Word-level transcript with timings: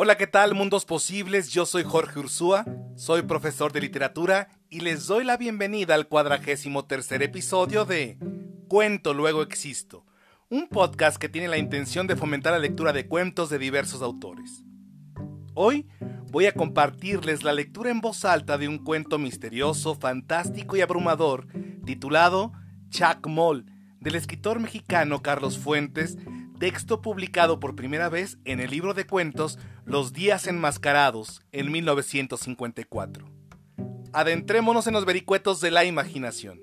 Hola, 0.00 0.16
¿qué 0.16 0.28
tal, 0.28 0.54
mundos 0.54 0.84
posibles? 0.84 1.48
Yo 1.48 1.66
soy 1.66 1.82
Jorge 1.82 2.20
Ursúa, 2.20 2.64
soy 2.94 3.22
profesor 3.22 3.72
de 3.72 3.80
literatura 3.80 4.48
y 4.70 4.78
les 4.78 5.08
doy 5.08 5.24
la 5.24 5.36
bienvenida 5.36 5.96
al 5.96 6.06
cuadragésimo 6.06 6.84
tercer 6.84 7.20
episodio 7.20 7.84
de 7.84 8.16
Cuento 8.68 9.12
Luego 9.12 9.42
Existo, 9.42 10.06
un 10.50 10.68
podcast 10.68 11.16
que 11.16 11.28
tiene 11.28 11.48
la 11.48 11.58
intención 11.58 12.06
de 12.06 12.14
fomentar 12.14 12.52
la 12.52 12.60
lectura 12.60 12.92
de 12.92 13.08
cuentos 13.08 13.50
de 13.50 13.58
diversos 13.58 14.00
autores. 14.00 14.62
Hoy 15.54 15.88
voy 16.30 16.46
a 16.46 16.54
compartirles 16.54 17.42
la 17.42 17.52
lectura 17.52 17.90
en 17.90 18.00
voz 18.00 18.24
alta 18.24 18.56
de 18.56 18.68
un 18.68 18.78
cuento 18.78 19.18
misterioso, 19.18 19.96
fantástico 19.96 20.76
y 20.76 20.80
abrumador 20.80 21.48
titulado 21.84 22.52
Chacmol, 22.90 23.66
del 23.98 24.14
escritor 24.14 24.60
mexicano 24.60 25.22
Carlos 25.22 25.58
Fuentes, 25.58 26.16
texto 26.58 27.00
publicado 27.02 27.60
por 27.60 27.76
primera 27.76 28.08
vez 28.08 28.38
en 28.44 28.60
el 28.60 28.70
libro 28.70 28.94
de 28.94 29.06
cuentos 29.06 29.58
Los 29.84 30.12
días 30.12 30.46
enmascarados 30.46 31.42
en 31.52 31.70
1954. 31.70 33.26
Adentrémonos 34.12 34.86
en 34.86 34.94
los 34.94 35.04
vericuetos 35.04 35.60
de 35.60 35.70
la 35.70 35.84
imaginación. 35.84 36.62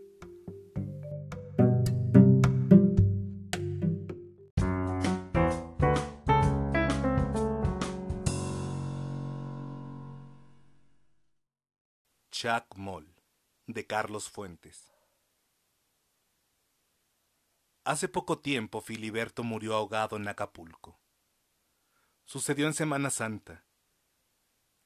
Chuck 12.32 12.76
Moll, 12.76 13.08
de 13.66 13.88
Carlos 13.88 14.30
Fuentes. 14.30 14.95
Hace 17.86 18.08
poco 18.08 18.40
tiempo 18.40 18.82
Filiberto 18.82 19.44
murió 19.44 19.76
ahogado 19.76 20.16
en 20.16 20.28
Acapulco. 20.28 21.00
Sucedió 22.24 22.66
en 22.66 22.74
Semana 22.74 23.12
Santa. 23.12 23.64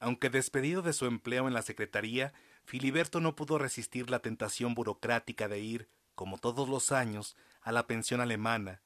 Aunque 0.00 0.28
despedido 0.28 0.82
de 0.82 0.92
su 0.92 1.06
empleo 1.06 1.48
en 1.48 1.54
la 1.54 1.62
Secretaría, 1.62 2.34
Filiberto 2.66 3.20
no 3.20 3.36
pudo 3.36 3.56
resistir 3.56 4.10
la 4.10 4.18
tentación 4.18 4.74
burocrática 4.74 5.48
de 5.48 5.60
ir, 5.60 5.88
como 6.14 6.36
todos 6.36 6.68
los 6.68 6.92
años, 6.92 7.38
a 7.62 7.72
la 7.72 7.86
pensión 7.86 8.20
alemana, 8.20 8.82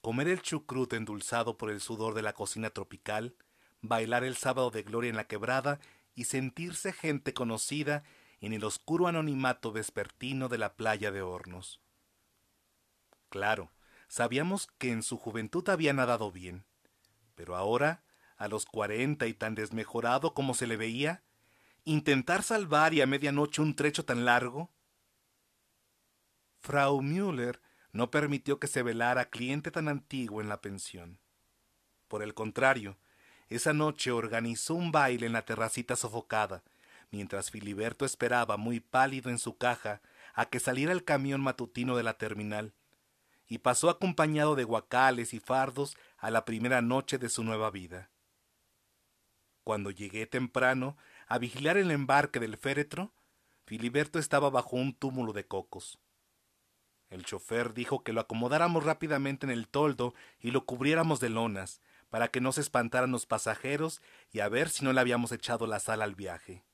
comer 0.00 0.28
el 0.28 0.40
chucrut 0.40 0.94
endulzado 0.94 1.58
por 1.58 1.70
el 1.70 1.82
sudor 1.82 2.14
de 2.14 2.22
la 2.22 2.32
cocina 2.32 2.70
tropical, 2.70 3.36
bailar 3.82 4.24
el 4.24 4.36
sábado 4.36 4.70
de 4.70 4.82
gloria 4.82 5.10
en 5.10 5.16
la 5.16 5.26
quebrada 5.26 5.78
y 6.14 6.24
sentirse 6.24 6.94
gente 6.94 7.34
conocida 7.34 8.02
en 8.40 8.54
el 8.54 8.64
oscuro 8.64 9.08
anonimato 9.08 9.72
vespertino 9.72 10.48
de 10.48 10.56
la 10.56 10.74
playa 10.74 11.10
de 11.10 11.20
Hornos. 11.20 11.82
Claro, 13.28 13.70
sabíamos 14.08 14.68
que 14.78 14.90
en 14.90 15.02
su 15.02 15.18
juventud 15.18 15.68
había 15.68 15.92
nadado 15.92 16.32
bien, 16.32 16.64
pero 17.34 17.56
ahora, 17.56 18.02
a 18.36 18.48
los 18.48 18.64
cuarenta 18.64 19.26
y 19.26 19.34
tan 19.34 19.54
desmejorado 19.54 20.32
como 20.32 20.54
se 20.54 20.66
le 20.66 20.76
veía, 20.76 21.22
intentar 21.84 22.42
salvar 22.42 22.94
y 22.94 23.00
a 23.00 23.06
medianoche 23.06 23.60
un 23.60 23.74
trecho 23.74 24.04
tan 24.04 24.24
largo. 24.24 24.70
Frau 26.60 27.02
Müller 27.02 27.60
no 27.92 28.10
permitió 28.10 28.58
que 28.58 28.66
se 28.66 28.82
velara 28.82 29.30
cliente 29.30 29.70
tan 29.70 29.88
antiguo 29.88 30.40
en 30.40 30.48
la 30.48 30.60
pensión. 30.60 31.18
Por 32.08 32.22
el 32.22 32.34
contrario, 32.34 32.96
esa 33.48 33.72
noche 33.72 34.10
organizó 34.10 34.74
un 34.74 34.92
baile 34.92 35.26
en 35.26 35.32
la 35.32 35.44
terracita 35.44 35.96
sofocada, 35.96 36.62
mientras 37.10 37.50
Filiberto 37.50 38.04
esperaba 38.04 38.56
muy 38.56 38.80
pálido 38.80 39.30
en 39.30 39.38
su 39.38 39.56
caja 39.56 40.00
a 40.34 40.46
que 40.46 40.60
saliera 40.60 40.92
el 40.92 41.04
camión 41.04 41.40
matutino 41.40 41.96
de 41.96 42.02
la 42.02 42.14
terminal 42.14 42.74
y 43.48 43.58
pasó 43.58 43.88
acompañado 43.88 44.54
de 44.54 44.64
guacales 44.64 45.32
y 45.34 45.40
fardos 45.40 45.96
a 46.18 46.30
la 46.30 46.44
primera 46.44 46.82
noche 46.82 47.18
de 47.18 47.30
su 47.30 47.42
nueva 47.42 47.70
vida. 47.70 48.10
Cuando 49.64 49.90
llegué 49.90 50.26
temprano 50.26 50.96
a 51.26 51.38
vigilar 51.38 51.76
el 51.76 51.90
embarque 51.90 52.40
del 52.40 52.56
féretro, 52.56 53.12
Filiberto 53.64 54.18
estaba 54.18 54.50
bajo 54.50 54.76
un 54.76 54.94
túmulo 54.94 55.32
de 55.32 55.46
cocos. 55.46 55.98
El 57.10 57.24
chofer 57.24 57.72
dijo 57.72 58.02
que 58.02 58.12
lo 58.12 58.20
acomodáramos 58.20 58.84
rápidamente 58.84 59.46
en 59.46 59.50
el 59.50 59.66
toldo 59.68 60.14
y 60.38 60.50
lo 60.50 60.66
cubriéramos 60.66 61.20
de 61.20 61.30
lonas, 61.30 61.80
para 62.10 62.28
que 62.28 62.40
no 62.40 62.52
se 62.52 62.60
espantaran 62.60 63.10
los 63.10 63.26
pasajeros 63.26 64.02
y 64.30 64.40
a 64.40 64.48
ver 64.48 64.68
si 64.68 64.84
no 64.84 64.92
le 64.92 65.00
habíamos 65.00 65.32
echado 65.32 65.66
la 65.66 65.80
sal 65.80 66.02
al 66.02 66.14
viaje. 66.14 66.64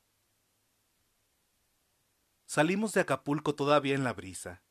Salimos 2.46 2.92
de 2.92 3.00
Acapulco 3.00 3.54
todavía 3.54 3.94
en 3.94 4.04
la 4.04 4.12
brisa. 4.12 4.63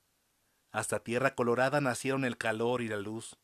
Hasta 0.74 1.04
Tierra 1.04 1.36
Colorada 1.36 1.82
nacieron 1.82 2.26
el 2.26 2.36
calor 2.36 2.82
y 2.82 2.88
la 2.88 2.98
luz. 2.98 3.38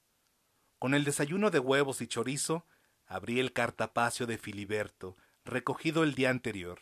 Con 0.79 0.95
el 0.95 1.03
desayuno 1.03 1.51
de 1.51 1.59
huevos 1.59 2.01
y 2.01 2.07
chorizo, 2.07 2.65
abrí 3.05 3.39
el 3.39 3.53
cartapacio 3.53 4.25
de 4.25 4.39
Filiberto, 4.39 5.15
recogido 5.45 6.03
el 6.03 6.15
día 6.15 6.31
anterior, 6.31 6.79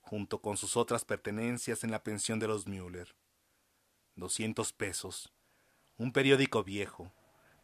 junto 0.00 0.42
con 0.42 0.56
sus 0.56 0.76
otras 0.76 1.04
pertenencias 1.04 1.84
en 1.84 1.92
la 1.92 2.02
pensión 2.02 2.40
de 2.40 2.48
los 2.48 2.66
Müller. 2.66 3.14
Doscientos 4.16 4.72
pesos, 4.72 5.32
un 5.96 6.12
periódico 6.12 6.64
viejo, 6.64 7.12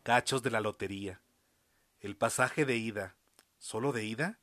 cachos 0.04 0.44
de 0.44 0.52
la 0.52 0.60
lotería, 0.60 1.20
el 1.98 2.16
pasaje 2.16 2.64
de 2.64 2.76
ida, 2.76 3.16
solo 3.58 3.90
de 3.90 4.04
ida, 4.04 4.38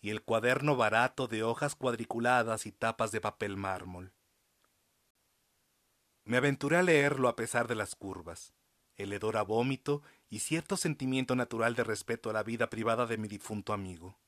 y 0.00 0.10
el 0.10 0.22
cuaderno 0.22 0.74
barato 0.74 1.28
de 1.28 1.44
hojas 1.44 1.76
cuadriculadas 1.76 2.66
y 2.66 2.72
tapas 2.72 3.12
de 3.12 3.20
papel 3.20 3.56
mármol. 3.56 4.12
Me 6.26 6.38
aventuré 6.38 6.76
a 6.76 6.82
leerlo 6.82 7.28
a 7.28 7.36
pesar 7.36 7.68
de 7.68 7.76
las 7.76 7.94
curvas, 7.94 8.52
el 8.96 9.12
hedor 9.12 9.36
a 9.36 9.42
vómito 9.42 10.02
y 10.28 10.40
cierto 10.40 10.76
sentimiento 10.76 11.36
natural 11.36 11.76
de 11.76 11.84
respeto 11.84 12.30
a 12.30 12.32
la 12.32 12.42
vida 12.42 12.68
privada 12.68 13.06
de 13.06 13.16
mi 13.16 13.28
difunto 13.28 13.72
amigo. 13.72 14.18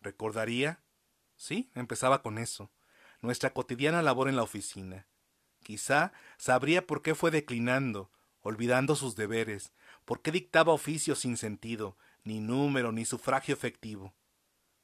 ¿Recordaría? 0.00 0.82
Sí, 1.36 1.70
empezaba 1.76 2.22
con 2.22 2.38
eso. 2.38 2.72
Nuestra 3.22 3.54
cotidiana 3.54 4.02
labor 4.02 4.28
en 4.28 4.34
la 4.34 4.42
oficina. 4.42 5.06
Quizá 5.62 6.12
sabría 6.38 6.88
por 6.88 7.02
qué 7.02 7.14
fue 7.14 7.30
declinando, 7.30 8.10
olvidando 8.40 8.96
sus 8.96 9.14
deberes, 9.14 9.72
por 10.04 10.22
qué 10.22 10.32
dictaba 10.32 10.72
oficios 10.72 11.20
sin 11.20 11.36
sentido, 11.36 11.96
ni 12.24 12.40
número, 12.40 12.90
ni 12.90 13.04
sufragio 13.04 13.54
efectivo. 13.54 14.12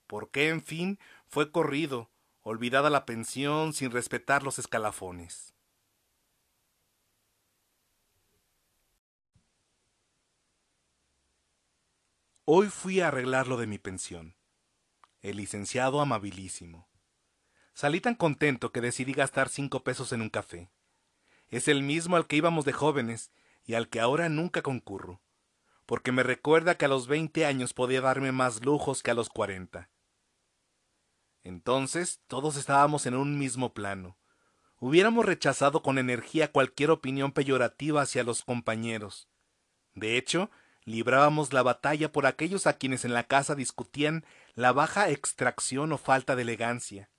Por 0.06 0.30
qué, 0.30 0.50
en 0.50 0.62
fin, 0.62 1.00
fue 1.26 1.50
corrido, 1.50 2.12
olvidada 2.42 2.90
la 2.90 3.06
pensión 3.06 3.72
sin 3.72 3.90
respetar 3.90 4.44
los 4.44 4.60
escalafones. 4.60 5.53
Hoy 12.46 12.68
fui 12.68 13.00
a 13.00 13.08
arreglar 13.08 13.48
lo 13.48 13.56
de 13.56 13.66
mi 13.66 13.78
pensión. 13.78 14.36
El 15.22 15.38
licenciado 15.38 16.02
amabilísimo. 16.02 16.90
Salí 17.72 18.02
tan 18.02 18.14
contento 18.14 18.70
que 18.70 18.82
decidí 18.82 19.14
gastar 19.14 19.48
cinco 19.48 19.82
pesos 19.82 20.12
en 20.12 20.20
un 20.20 20.28
café. 20.28 20.70
Es 21.48 21.68
el 21.68 21.82
mismo 21.82 22.16
al 22.16 22.26
que 22.26 22.36
íbamos 22.36 22.66
de 22.66 22.74
jóvenes 22.74 23.32
y 23.64 23.72
al 23.72 23.88
que 23.88 23.98
ahora 23.98 24.28
nunca 24.28 24.60
concurro, 24.60 25.22
porque 25.86 26.12
me 26.12 26.22
recuerda 26.22 26.76
que 26.76 26.84
a 26.84 26.88
los 26.88 27.06
veinte 27.06 27.46
años 27.46 27.72
podía 27.72 28.02
darme 28.02 28.30
más 28.30 28.62
lujos 28.62 29.02
que 29.02 29.10
a 29.10 29.14
los 29.14 29.30
cuarenta. 29.30 29.88
Entonces 31.44 32.20
todos 32.26 32.56
estábamos 32.56 33.06
en 33.06 33.14
un 33.14 33.38
mismo 33.38 33.72
plano. 33.72 34.18
Hubiéramos 34.80 35.24
rechazado 35.24 35.82
con 35.82 35.96
energía 35.96 36.52
cualquier 36.52 36.90
opinión 36.90 37.32
peyorativa 37.32 38.02
hacia 38.02 38.22
los 38.22 38.44
compañeros. 38.44 39.30
De 39.94 40.18
hecho, 40.18 40.50
librábamos 40.84 41.52
la 41.52 41.62
batalla 41.62 42.12
por 42.12 42.26
aquellos 42.26 42.66
a 42.66 42.74
quienes 42.74 43.04
en 43.04 43.14
la 43.14 43.24
casa 43.24 43.54
discutían 43.54 44.24
la 44.54 44.72
baja 44.72 45.10
extracción 45.10 45.92
o 45.92 45.98
falta 45.98 46.36
de 46.36 46.42
elegancia. 46.42 47.10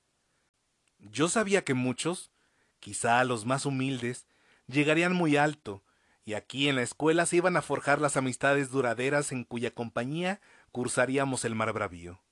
Yo 1.00 1.28
sabía 1.28 1.64
que 1.64 1.74
muchos, 1.74 2.32
quizá 2.80 3.24
los 3.24 3.46
más 3.46 3.66
humildes, 3.66 4.28
llegarían 4.68 5.14
muy 5.14 5.38
alto, 5.38 5.84
y 6.24 6.34
aquí 6.34 6.70
en 6.70 6.76
la 6.76 6.82
escuela 6.82 7.26
se 7.26 7.38
iban 7.38 7.56
a 7.58 7.62
forjar 7.62 8.02
las 8.02 8.18
amistades 8.18 8.72
duraderas 8.72 9.32
en 9.32 9.44
cuya 9.44 9.72
compañía 9.72 10.42
cursaríamos 10.72 11.46
el 11.46 11.54
mar 11.54 11.72
bravío. 11.74 12.24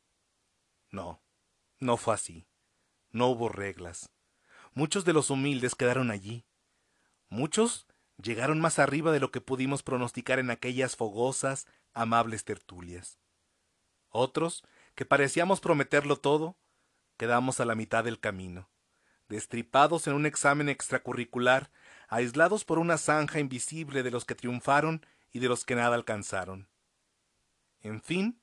No, 0.90 1.22
no 1.80 1.98
fue 1.98 2.16
así. 2.16 2.48
No 3.12 3.28
hubo 3.28 3.50
reglas. 3.50 4.10
Muchos 4.74 5.06
de 5.06 5.14
los 5.14 5.30
humildes 5.30 5.76
quedaron 5.76 6.10
allí. 6.10 6.46
Muchos 7.30 7.86
llegaron 8.22 8.62
más 8.62 8.80
arriba 8.80 9.12
de 9.12 9.20
lo 9.20 9.32
que 9.32 9.42
pudimos 9.42 9.84
pronosticar 9.84 10.40
en 10.40 10.52
aquellas 10.52 10.96
fogosas, 10.96 11.68
amables 11.94 12.44
tertulias. 12.44 13.20
Otros, 14.10 14.64
que 14.96 15.06
parecíamos 15.06 15.60
prometerlo 15.60 16.18
todo, 16.18 16.58
quedamos 17.18 17.60
a 17.60 17.66
la 17.66 17.76
mitad 17.76 18.04
del 18.04 18.20
camino, 18.20 18.70
destripados 19.28 20.08
en 20.08 20.14
un 20.14 20.26
examen 20.26 20.70
extracurricular, 20.70 21.72
aislados 22.08 22.66
por 22.66 22.80
una 22.80 22.98
zanja 22.98 23.40
invisible 23.40 24.04
de 24.04 24.12
los 24.12 24.26
que 24.26 24.36
triunfaron 24.36 25.06
y 25.32 25.40
de 25.40 25.48
los 25.48 25.66
que 25.66 25.76
nada 25.76 25.96
alcanzaron. 25.96 26.70
En 27.82 28.02
fin, 28.02 28.42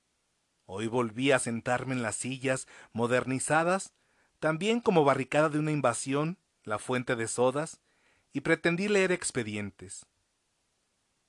hoy 0.66 0.86
volví 0.86 1.32
a 1.32 1.38
sentarme 1.38 1.94
en 1.94 2.02
las 2.02 2.16
sillas 2.16 2.66
modernizadas, 2.92 3.94
también 4.38 4.80
como 4.80 5.04
barricada 5.04 5.48
de 5.48 5.58
una 5.58 5.70
invasión, 5.70 6.38
la 6.64 6.78
fuente 6.78 7.14
de 7.14 7.28
sodas, 7.28 7.80
y 8.32 8.40
pretendí 8.40 8.88
leer 8.88 9.12
expedientes. 9.12 10.06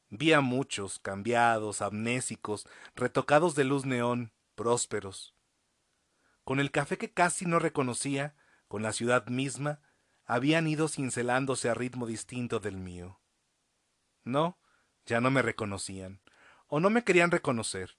Vi 0.09 0.33
a 0.33 0.41
muchos, 0.41 0.99
cambiados, 0.99 1.81
amnésicos, 1.81 2.67
retocados 2.95 3.55
de 3.55 3.63
luz 3.63 3.85
neón, 3.85 4.33
prósperos. 4.55 5.33
Con 6.43 6.59
el 6.59 6.71
café 6.71 6.97
que 6.97 7.11
casi 7.11 7.45
no 7.45 7.59
reconocía, 7.59 8.35
con 8.67 8.83
la 8.83 8.91
ciudad 8.91 9.27
misma, 9.27 9.79
habían 10.25 10.67
ido 10.67 10.87
cincelándose 10.87 11.69
a 11.69 11.73
ritmo 11.73 12.05
distinto 12.05 12.59
del 12.59 12.77
mío. 12.77 13.19
No, 14.23 14.59
ya 15.05 15.21
no 15.21 15.31
me 15.31 15.41
reconocían, 15.41 16.21
o 16.67 16.79
no 16.79 16.89
me 16.89 17.03
querían 17.03 17.31
reconocer. 17.31 17.97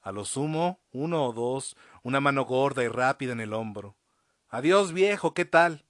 A 0.00 0.12
lo 0.12 0.24
sumo, 0.24 0.80
uno 0.90 1.26
o 1.26 1.32
dos, 1.32 1.76
una 2.02 2.20
mano 2.20 2.44
gorda 2.44 2.82
y 2.82 2.88
rápida 2.88 3.32
en 3.32 3.40
el 3.40 3.52
hombro. 3.52 3.96
Adiós, 4.48 4.92
viejo, 4.92 5.34
¿qué 5.34 5.44
tal? 5.44 5.84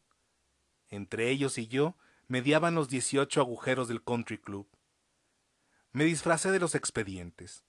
Entre 0.88 1.31
ellos 1.31 1.59
y 1.59 1.69
yo 1.69 1.97
mediaban 2.28 2.75
los 2.75 2.88
dieciocho 2.88 3.40
agujeros 3.40 3.88
del 3.88 4.02
country 4.02 4.38
club. 4.38 4.69
Me 5.93 6.05
disfracé 6.05 6.50
de 6.50 6.61
los 6.61 6.75
expedientes. 6.75 7.64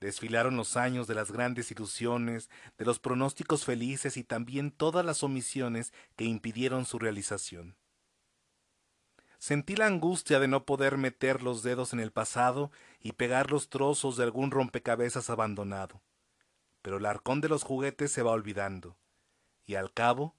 Desfilaron 0.00 0.56
los 0.56 0.76
años 0.76 1.06
de 1.06 1.14
las 1.14 1.32
grandes 1.32 1.70
ilusiones, 1.70 2.50
de 2.78 2.84
los 2.84 2.98
pronósticos 3.00 3.64
felices 3.64 4.16
y 4.16 4.24
también 4.24 4.70
todas 4.70 5.04
las 5.04 5.22
omisiones 5.22 5.92
que 6.16 6.24
impidieron 6.24 6.86
su 6.86 6.98
realización. 6.98 7.76
Sentí 9.38 9.76
la 9.76 9.86
angustia 9.86 10.40
de 10.40 10.48
no 10.48 10.64
poder 10.64 10.98
meter 10.98 11.42
los 11.42 11.62
dedos 11.62 11.92
en 11.92 12.00
el 12.00 12.10
pasado 12.10 12.72
y 13.00 13.12
pegar 13.12 13.50
los 13.50 13.68
trozos 13.68 14.16
de 14.16 14.24
algún 14.24 14.50
rompecabezas 14.50 15.30
abandonado. 15.30 16.02
Pero 16.82 16.96
el 16.98 17.06
arcón 17.06 17.40
de 17.40 17.48
los 17.48 17.62
juguetes 17.62 18.10
se 18.10 18.22
va 18.22 18.32
olvidando, 18.32 18.96
y 19.64 19.74
al 19.74 19.92
cabo, 19.92 20.37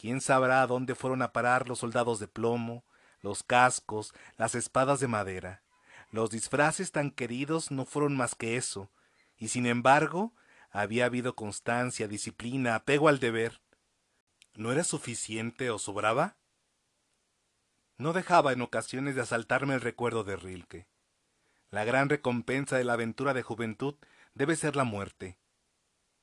quién 0.00 0.22
sabrá 0.22 0.66
dónde 0.66 0.94
fueron 0.94 1.20
a 1.20 1.34
parar 1.34 1.68
los 1.68 1.80
soldados 1.80 2.18
de 2.20 2.26
plomo, 2.26 2.86
los 3.20 3.42
cascos, 3.42 4.14
las 4.38 4.54
espadas 4.54 4.98
de 4.98 5.08
madera. 5.08 5.62
Los 6.10 6.30
disfraces 6.30 6.90
tan 6.90 7.10
queridos 7.10 7.70
no 7.70 7.84
fueron 7.84 8.16
más 8.16 8.34
que 8.34 8.56
eso, 8.56 8.90
y 9.36 9.48
sin 9.48 9.66
embargo 9.66 10.32
había 10.70 11.04
habido 11.04 11.36
constancia, 11.36 12.08
disciplina, 12.08 12.76
apego 12.76 13.08
al 13.08 13.20
deber. 13.20 13.60
¿No 14.54 14.72
era 14.72 14.84
suficiente 14.84 15.68
o 15.68 15.78
sobraba? 15.78 16.38
No 17.98 18.14
dejaba 18.14 18.54
en 18.54 18.62
ocasiones 18.62 19.16
de 19.16 19.20
asaltarme 19.20 19.74
el 19.74 19.82
recuerdo 19.82 20.24
de 20.24 20.36
Rilke. 20.36 20.88
La 21.68 21.84
gran 21.84 22.08
recompensa 22.08 22.78
de 22.78 22.84
la 22.84 22.94
aventura 22.94 23.34
de 23.34 23.42
juventud 23.42 23.96
debe 24.32 24.56
ser 24.56 24.76
la 24.76 24.84
muerte. 24.84 25.38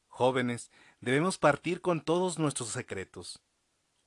Jóvenes, 0.07 0.71
debemos 0.99 1.37
partir 1.37 1.79
con 1.81 2.01
todos 2.01 2.39
nuestros 2.39 2.69
secretos. 2.69 3.39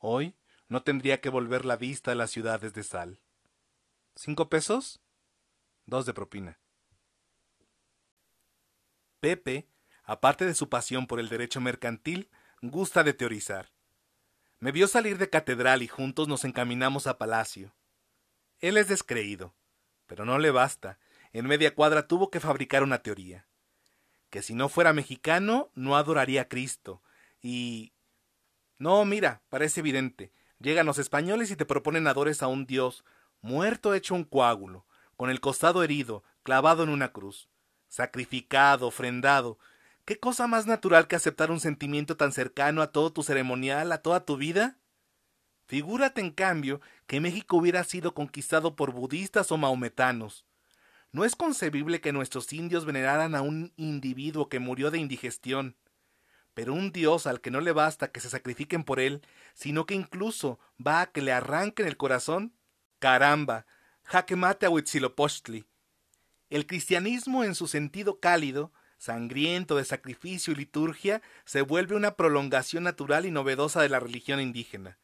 Hoy 0.01 0.35
no 0.69 0.83
tendría 0.83 1.21
que 1.21 1.29
volver 1.29 1.65
la 1.65 1.77
vista 1.77 2.13
a 2.13 2.15
las 2.15 2.31
ciudades 2.31 2.73
de 2.73 2.83
sal. 2.83 3.21
¿Cinco 4.17 4.49
pesos? 4.49 5.01
Dos 5.85 6.07
de 6.07 6.15
propina. 6.15 6.59
Pepe, 9.21 9.69
aparte 10.05 10.47
de 10.47 10.55
su 10.55 10.71
pasión 10.71 11.07
por 11.07 11.21
el 11.21 11.29
derecho 11.29 11.61
mercantil, 11.61 12.31
gusta 12.63 13.05
de 13.05 13.13
teorizar. 13.13 13.71
Me 14.59 14.73
vio 14.73 14.89
salir 14.89 15.19
de 15.19 15.29
catedral 15.29 15.83
y 15.83 15.89
juntos 15.89 16.29
nos 16.29 16.45
encaminamos 16.45 17.07
a 17.07 17.19
palacio. 17.19 17.75
Él 18.59 18.79
es 18.79 18.89
descreído, 18.89 19.55
pero 20.07 20.25
no 20.25 20.39
le 20.39 20.51
basta. 20.51 20.99
En 21.33 21.47
media 21.47 21.75
cuadra 21.75 22.09
tuvo 22.09 22.31
que 22.31 22.41
fabricar 22.41 22.83
una 22.83 23.03
teoría. 23.03 23.47
Que 24.31 24.43
si 24.43 24.55
no 24.55 24.71
fuera 24.71 24.95
mexicano, 24.95 25.71
no 25.75 25.97
adoraría 25.97 26.43
a 26.43 26.49
Cristo. 26.49 27.03
Y... 27.43 27.93
No, 28.81 29.05
mira, 29.05 29.43
parece 29.49 29.79
evidente. 29.79 30.33
Llegan 30.59 30.87
los 30.87 30.99
españoles 30.99 31.53
y 31.53 31.57
te 31.57 31.67
proponen 31.67 32.09
adores 32.09 32.43
a 32.43 32.49
un 32.49 32.67
dios, 32.67 33.05
muerto 33.41 33.95
hecho 33.95 34.17
un 34.17 34.25
coágulo, 34.25 34.85
con 35.17 35.31
el 35.31 35.41
costado 35.41 35.85
herido, 35.85 36.25
clavado 36.43 36.83
en 36.83 36.89
una 36.89 37.13
cruz, 37.13 37.49
sacrificado, 37.87 38.89
ofrendado, 38.89 39.59
¿Qué 40.11 40.19
cosa 40.19 40.49
más 40.49 40.67
natural 40.67 41.07
que 41.07 41.15
aceptar 41.15 41.53
un 41.53 41.61
sentimiento 41.61 42.17
tan 42.17 42.33
cercano 42.33 42.83
a 42.83 42.89
todo 42.91 43.13
tu 43.13 43.23
ceremonial, 43.23 43.93
a 43.93 43.99
toda 43.99 44.25
tu 44.25 44.37
vida? 44.37 44.77
Figúrate, 45.67 46.21
en 46.21 46.33
cambio, 46.33 46.81
que 47.07 47.21
México 47.21 47.57
hubiera 47.57 47.85
sido 47.85 48.13
conquistado 48.13 48.75
por 48.75 48.93
budistas 48.93 49.53
o 49.53 49.57
maometanos. 49.57 50.45
No 51.13 51.25
es 51.25 51.37
concebible 51.37 52.01
que 52.01 52.13
nuestros 52.13 52.53
indios 52.53 52.87
veneraran 52.87 53.37
a 53.37 53.43
un 53.43 53.73
individuo 53.77 54.49
que 54.49 54.59
murió 54.59 54.91
de 54.91 54.99
indigestión, 54.99 55.77
pero 56.55 56.75
un 56.75 56.93
dios 56.93 57.27
al 57.27 57.41
que 57.41 57.51
no 57.51 57.61
le 57.61 57.73
basta 57.73 58.11
que 58.11 58.21
se 58.21 58.31
sacrifiquen 58.31 58.85
por 58.85 59.01
él, 59.01 59.23
sino 59.55 59.87
que 59.87 59.95
incluso 59.95 60.59
va 60.85 61.03
a 61.03 61.11
que 61.11 61.23
le 61.23 61.33
arranquen 61.33 61.87
el 61.87 61.97
corazón. 61.97 62.55
Caramba, 62.99 63.67
jaque 64.05 64.37
mate 64.37 64.67
a 64.67 64.71
Huitzilopochtli. 64.71 65.65
El 66.51 66.67
cristianismo 66.67 67.45
en 67.45 67.55
su 67.55 67.69
sentido 67.69 68.21
cálido 68.21 68.73
sangriento 69.01 69.77
de 69.77 69.85
sacrificio 69.87 70.53
y 70.53 70.57
liturgia, 70.57 71.23
se 71.47 71.63
vuelve 71.63 71.97
una 71.97 72.17
prolongación 72.17 72.85
natural 72.85 73.25
y 73.25 73.31
novedosa 73.31 73.81
de 73.81 73.89
la 73.89 73.99
religión 73.99 74.41
indígena. 74.41 74.99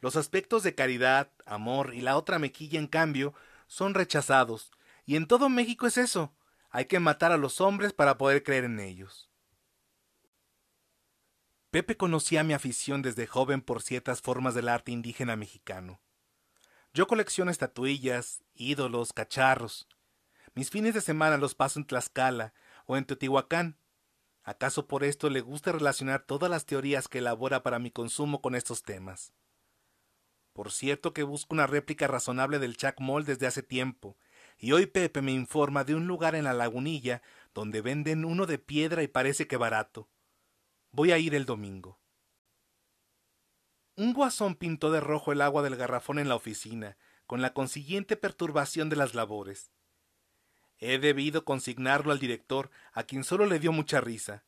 Los 0.00 0.16
aspectos 0.16 0.62
de 0.62 0.74
caridad, 0.74 1.32
amor 1.46 1.94
y 1.94 2.02
la 2.02 2.16
otra 2.18 2.38
mequilla, 2.38 2.78
en 2.78 2.86
cambio, 2.86 3.32
son 3.66 3.94
rechazados, 3.94 4.70
y 5.06 5.16
en 5.16 5.26
todo 5.26 5.48
México 5.48 5.86
es 5.86 5.96
eso. 5.96 6.34
Hay 6.70 6.84
que 6.84 7.00
matar 7.00 7.32
a 7.32 7.38
los 7.38 7.62
hombres 7.62 7.94
para 7.94 8.18
poder 8.18 8.42
creer 8.42 8.64
en 8.64 8.80
ellos. 8.80 9.27
Pepe 11.70 11.98
conocía 11.98 12.44
mi 12.44 12.54
afición 12.54 13.02
desde 13.02 13.26
joven 13.26 13.60
por 13.60 13.82
ciertas 13.82 14.22
formas 14.22 14.54
del 14.54 14.70
arte 14.70 14.90
indígena 14.90 15.36
mexicano. 15.36 16.00
Yo 16.94 17.06
colecciono 17.06 17.50
estatuillas, 17.50 18.42
ídolos, 18.54 19.12
cacharros. 19.12 19.86
Mis 20.54 20.70
fines 20.70 20.94
de 20.94 21.02
semana 21.02 21.36
los 21.36 21.54
paso 21.54 21.78
en 21.78 21.86
Tlaxcala, 21.86 22.54
o 22.86 22.96
en 22.96 23.04
Teotihuacán. 23.04 23.76
¿Acaso 24.42 24.88
por 24.88 25.04
esto 25.04 25.28
le 25.28 25.42
gusta 25.42 25.72
relacionar 25.72 26.22
todas 26.22 26.50
las 26.50 26.64
teorías 26.64 27.06
que 27.06 27.18
elabora 27.18 27.62
para 27.62 27.78
mi 27.78 27.90
consumo 27.90 28.40
con 28.40 28.54
estos 28.54 28.82
temas? 28.82 29.34
Por 30.54 30.72
cierto 30.72 31.12
que 31.12 31.22
busco 31.22 31.54
una 31.54 31.66
réplica 31.66 32.06
razonable 32.06 32.58
del 32.58 32.78
Chacmol 32.78 33.26
desde 33.26 33.46
hace 33.46 33.62
tiempo, 33.62 34.16
y 34.56 34.72
hoy 34.72 34.86
Pepe 34.86 35.20
me 35.20 35.32
informa 35.32 35.84
de 35.84 35.94
un 35.94 36.06
lugar 36.06 36.34
en 36.34 36.44
la 36.44 36.54
lagunilla 36.54 37.20
donde 37.52 37.82
venden 37.82 38.24
uno 38.24 38.46
de 38.46 38.58
piedra 38.58 39.02
y 39.02 39.08
parece 39.08 39.46
que 39.46 39.58
barato. 39.58 40.08
Voy 40.90 41.12
a 41.12 41.18
ir 41.18 41.34
el 41.34 41.44
domingo. 41.44 41.98
Un 43.96 44.12
guasón 44.12 44.54
pintó 44.54 44.90
de 44.90 45.00
rojo 45.00 45.32
el 45.32 45.40
agua 45.40 45.62
del 45.62 45.76
garrafón 45.76 46.18
en 46.18 46.28
la 46.28 46.36
oficina, 46.36 46.96
con 47.26 47.42
la 47.42 47.52
consiguiente 47.52 48.16
perturbación 48.16 48.88
de 48.88 48.96
las 48.96 49.14
labores. 49.14 49.70
He 50.78 50.98
debido 50.98 51.44
consignarlo 51.44 52.12
al 52.12 52.18
director, 52.20 52.70
a 52.92 53.02
quien 53.02 53.24
solo 53.24 53.46
le 53.46 53.58
dio 53.58 53.72
mucha 53.72 54.00
risa. 54.00 54.44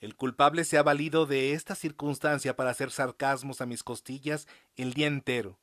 El 0.00 0.16
culpable 0.16 0.64
se 0.64 0.78
ha 0.78 0.82
valido 0.82 1.26
de 1.26 1.52
esta 1.52 1.74
circunstancia 1.74 2.56
para 2.56 2.70
hacer 2.70 2.90
sarcasmos 2.90 3.60
a 3.60 3.66
mis 3.66 3.82
costillas 3.82 4.48
el 4.74 4.94
día 4.94 5.06
entero. 5.06 5.58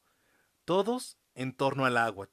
Todos 0.66 1.18
en 1.36 1.54
torno 1.54 1.86
al 1.86 1.98
agua. 1.98 2.30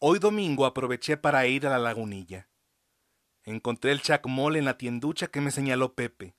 Hoy 0.00 0.18
domingo 0.18 0.66
aproveché 0.66 1.16
para 1.16 1.46
ir 1.46 1.66
a 1.66 1.70
la 1.70 1.78
lagunilla. 1.78 2.48
Encontré 3.48 3.92
el 3.92 4.02
chacmol 4.02 4.56
en 4.56 4.66
la 4.66 4.76
tienducha 4.76 5.28
que 5.28 5.40
me 5.40 5.50
señaló 5.50 5.94
Pepe. 5.94 6.34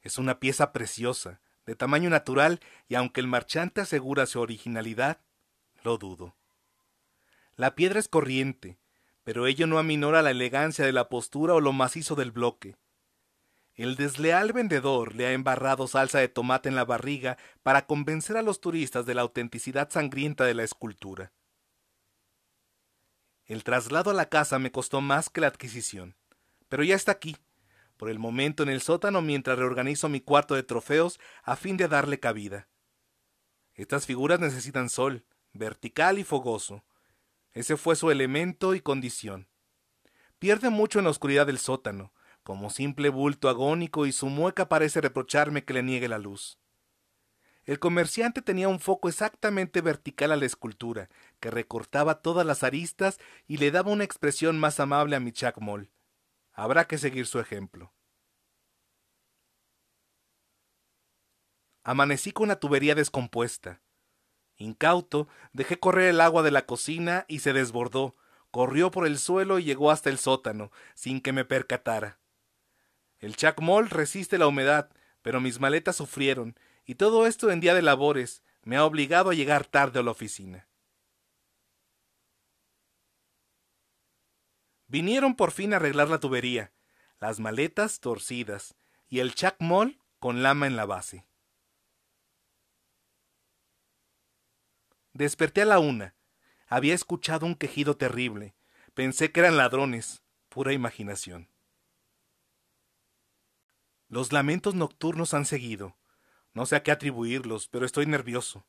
Es 0.00 0.16
una 0.16 0.40
pieza 0.40 0.72
preciosa, 0.72 1.42
de 1.66 1.76
tamaño 1.76 2.08
natural, 2.08 2.60
y 2.88 2.94
aunque 2.94 3.20
el 3.20 3.26
marchante 3.26 3.82
asegura 3.82 4.24
su 4.24 4.40
originalidad, 4.40 5.20
lo 5.84 5.98
dudo. 5.98 6.34
La 7.54 7.74
piedra 7.74 8.00
es 8.00 8.08
corriente, 8.08 8.78
pero 9.24 9.46
ello 9.46 9.66
no 9.66 9.78
aminora 9.78 10.22
la 10.22 10.30
elegancia 10.30 10.86
de 10.86 10.92
la 10.92 11.10
postura 11.10 11.52
o 11.52 11.60
lo 11.60 11.74
macizo 11.74 12.14
del 12.14 12.30
bloque. 12.30 12.76
El 13.74 13.96
desleal 13.96 14.54
vendedor 14.54 15.14
le 15.14 15.26
ha 15.26 15.32
embarrado 15.32 15.86
salsa 15.86 16.18
de 16.18 16.28
tomate 16.28 16.70
en 16.70 16.76
la 16.76 16.86
barriga 16.86 17.36
para 17.62 17.84
convencer 17.84 18.38
a 18.38 18.42
los 18.42 18.62
turistas 18.62 19.04
de 19.04 19.12
la 19.12 19.20
autenticidad 19.20 19.90
sangrienta 19.90 20.46
de 20.46 20.54
la 20.54 20.62
escultura. 20.64 21.34
El 23.46 23.62
traslado 23.62 24.10
a 24.10 24.14
la 24.14 24.28
casa 24.28 24.58
me 24.58 24.72
costó 24.72 25.00
más 25.00 25.30
que 25.30 25.40
la 25.40 25.46
adquisición, 25.46 26.16
pero 26.68 26.82
ya 26.82 26.96
está 26.96 27.12
aquí, 27.12 27.36
por 27.96 28.10
el 28.10 28.18
momento 28.18 28.64
en 28.64 28.68
el 28.68 28.80
sótano 28.80 29.22
mientras 29.22 29.58
reorganizo 29.58 30.08
mi 30.08 30.20
cuarto 30.20 30.56
de 30.56 30.64
trofeos 30.64 31.20
a 31.44 31.54
fin 31.54 31.76
de 31.76 31.86
darle 31.86 32.18
cabida. 32.18 32.68
Estas 33.74 34.04
figuras 34.04 34.40
necesitan 34.40 34.88
sol, 34.88 35.24
vertical 35.52 36.18
y 36.18 36.24
fogoso. 36.24 36.84
Ese 37.52 37.76
fue 37.76 37.94
su 37.94 38.10
elemento 38.10 38.74
y 38.74 38.80
condición. 38.80 39.48
Pierde 40.38 40.68
mucho 40.70 40.98
en 40.98 41.04
la 41.04 41.10
oscuridad 41.10 41.46
del 41.46 41.58
sótano, 41.58 42.12
como 42.42 42.70
simple 42.70 43.10
bulto 43.10 43.48
agónico 43.48 44.06
y 44.06 44.12
su 44.12 44.26
mueca 44.26 44.68
parece 44.68 45.00
reprocharme 45.00 45.64
que 45.64 45.74
le 45.74 45.82
niegue 45.82 46.08
la 46.08 46.18
luz. 46.18 46.58
El 47.66 47.80
comerciante 47.80 48.42
tenía 48.42 48.68
un 48.68 48.78
foco 48.78 49.08
exactamente 49.08 49.80
vertical 49.80 50.30
a 50.30 50.36
la 50.36 50.46
escultura, 50.46 51.08
que 51.40 51.50
recortaba 51.50 52.22
todas 52.22 52.46
las 52.46 52.62
aristas 52.62 53.18
y 53.48 53.56
le 53.56 53.72
daba 53.72 53.90
una 53.90 54.04
expresión 54.04 54.56
más 54.58 54.78
amable 54.78 55.16
a 55.16 55.20
mi 55.20 55.32
chacmol. 55.32 55.90
Habrá 56.52 56.86
que 56.86 56.96
seguir 56.96 57.26
su 57.26 57.40
ejemplo. 57.40 57.92
Amanecí 61.82 62.30
con 62.30 62.48
la 62.48 62.60
tubería 62.60 62.94
descompuesta. 62.94 63.82
Incauto, 64.56 65.28
dejé 65.52 65.78
correr 65.78 66.10
el 66.10 66.20
agua 66.20 66.44
de 66.44 66.52
la 66.52 66.66
cocina 66.66 67.24
y 67.28 67.40
se 67.40 67.52
desbordó, 67.52 68.16
corrió 68.52 68.92
por 68.92 69.08
el 69.08 69.18
suelo 69.18 69.58
y 69.58 69.64
llegó 69.64 69.90
hasta 69.90 70.08
el 70.08 70.18
sótano, 70.18 70.70
sin 70.94 71.20
que 71.20 71.32
me 71.32 71.44
percatara. 71.44 72.20
El 73.18 73.34
chacmol 73.34 73.90
resiste 73.90 74.38
la 74.38 74.46
humedad, 74.46 74.88
pero 75.20 75.40
mis 75.40 75.58
maletas 75.58 75.96
sufrieron, 75.96 76.56
y 76.86 76.94
todo 76.94 77.26
esto 77.26 77.50
en 77.50 77.60
día 77.60 77.74
de 77.74 77.82
labores 77.82 78.42
me 78.62 78.76
ha 78.76 78.84
obligado 78.84 79.30
a 79.30 79.34
llegar 79.34 79.66
tarde 79.66 79.98
a 79.98 80.02
la 80.02 80.12
oficina. 80.12 80.68
Vinieron 84.86 85.34
por 85.34 85.50
fin 85.50 85.72
a 85.72 85.76
arreglar 85.76 86.08
la 86.08 86.20
tubería, 86.20 86.72
las 87.18 87.40
maletas 87.40 87.98
torcidas 87.98 88.76
y 89.08 89.18
el 89.18 89.34
chacmol 89.34 89.98
con 90.20 90.42
lama 90.42 90.66
en 90.66 90.76
la 90.76 90.86
base. 90.86 91.26
Desperté 95.12 95.62
a 95.62 95.66
la 95.66 95.78
una. 95.78 96.14
Había 96.68 96.94
escuchado 96.94 97.46
un 97.46 97.54
quejido 97.54 97.96
terrible. 97.96 98.54
Pensé 98.94 99.32
que 99.32 99.40
eran 99.40 99.56
ladrones. 99.56 100.22
Pura 100.48 100.72
imaginación. 100.72 101.50
Los 104.08 104.32
lamentos 104.32 104.74
nocturnos 104.74 105.34
han 105.34 105.46
seguido. 105.46 105.95
No 106.56 106.64
sé 106.64 106.74
a 106.74 106.82
qué 106.82 106.90
atribuirlos, 106.90 107.68
pero 107.68 107.84
estoy 107.84 108.06
nervioso. 108.06 108.64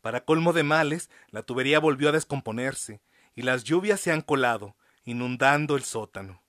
Para 0.00 0.24
colmo 0.24 0.52
de 0.52 0.64
males, 0.64 1.08
la 1.28 1.44
tubería 1.44 1.78
volvió 1.78 2.08
a 2.08 2.12
descomponerse, 2.12 3.00
y 3.36 3.42
las 3.42 3.62
lluvias 3.62 4.00
se 4.00 4.10
han 4.10 4.22
colado, 4.22 4.76
inundando 5.04 5.76
el 5.76 5.84
sótano. 5.84 6.42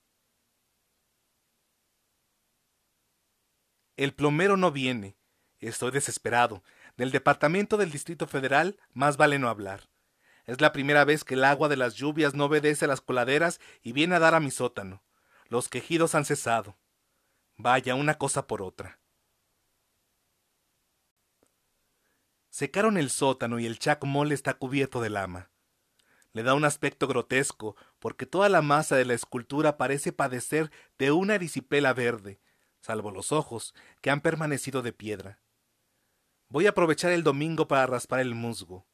El 3.98 4.16
plomero 4.16 4.58
no 4.58 4.72
viene. 4.72 5.16
Estoy 5.60 5.92
desesperado. 5.92 6.64
Del 6.96 7.12
Departamento 7.12 7.78
del 7.78 7.92
Distrito 7.92 8.26
Federal 8.26 8.80
más 8.94 9.16
vale 9.16 9.38
no 9.38 9.50
hablar. 9.50 9.92
Es 10.46 10.60
la 10.60 10.72
primera 10.72 11.06
vez 11.06 11.24
que 11.24 11.36
el 11.36 11.44
agua 11.44 11.70
de 11.70 11.78
las 11.78 11.94
lluvias 11.94 12.34
no 12.34 12.46
obedece 12.46 12.86
a 12.86 12.88
las 12.88 13.02
coladeras 13.02 13.62
y 13.84 13.92
viene 13.92 14.16
a 14.16 14.20
dar 14.20 14.34
a 14.34 14.40
mi 14.40 14.50
sótano. 14.50 15.04
Los 15.50 15.70
quejidos 15.70 16.16
han 16.16 16.26
cesado. 16.26 16.80
Vaya, 17.58 17.94
una 17.94 18.18
cosa 18.18 18.48
por 18.48 18.64
otra. 18.64 19.00
Secaron 22.58 22.98
el 22.98 23.12
sótano 23.12 23.60
y 23.60 23.68
el 23.68 23.78
chacmol 23.78 24.32
está 24.32 24.56
cubierto 24.56 25.00
de 25.00 25.12
lama. 25.12 25.52
Le 26.34 26.42
da 26.42 26.56
un 26.56 26.66
aspecto 26.66 27.08
grotesco, 27.08 27.76
porque 28.00 28.26
toda 28.26 28.50
la 28.50 28.64
masa 28.64 28.96
de 28.96 29.06
la 29.06 29.14
escultura 29.14 29.78
parece 29.78 30.12
padecer 30.12 30.72
de 30.98 31.12
una 31.12 31.36
erisipela 31.36 31.94
verde, 31.94 32.40
salvo 32.82 33.12
los 33.12 33.32
ojos, 33.32 33.76
que 34.02 34.10
han 34.10 34.22
permanecido 34.22 34.82
de 34.82 34.92
piedra. 34.92 35.40
Voy 36.50 36.66
a 36.66 36.70
aprovechar 36.70 37.12
el 37.12 37.22
domingo 37.22 37.68
para 37.68 37.86
raspar 37.86 38.22
el 38.22 38.34
musgo. 38.34 38.88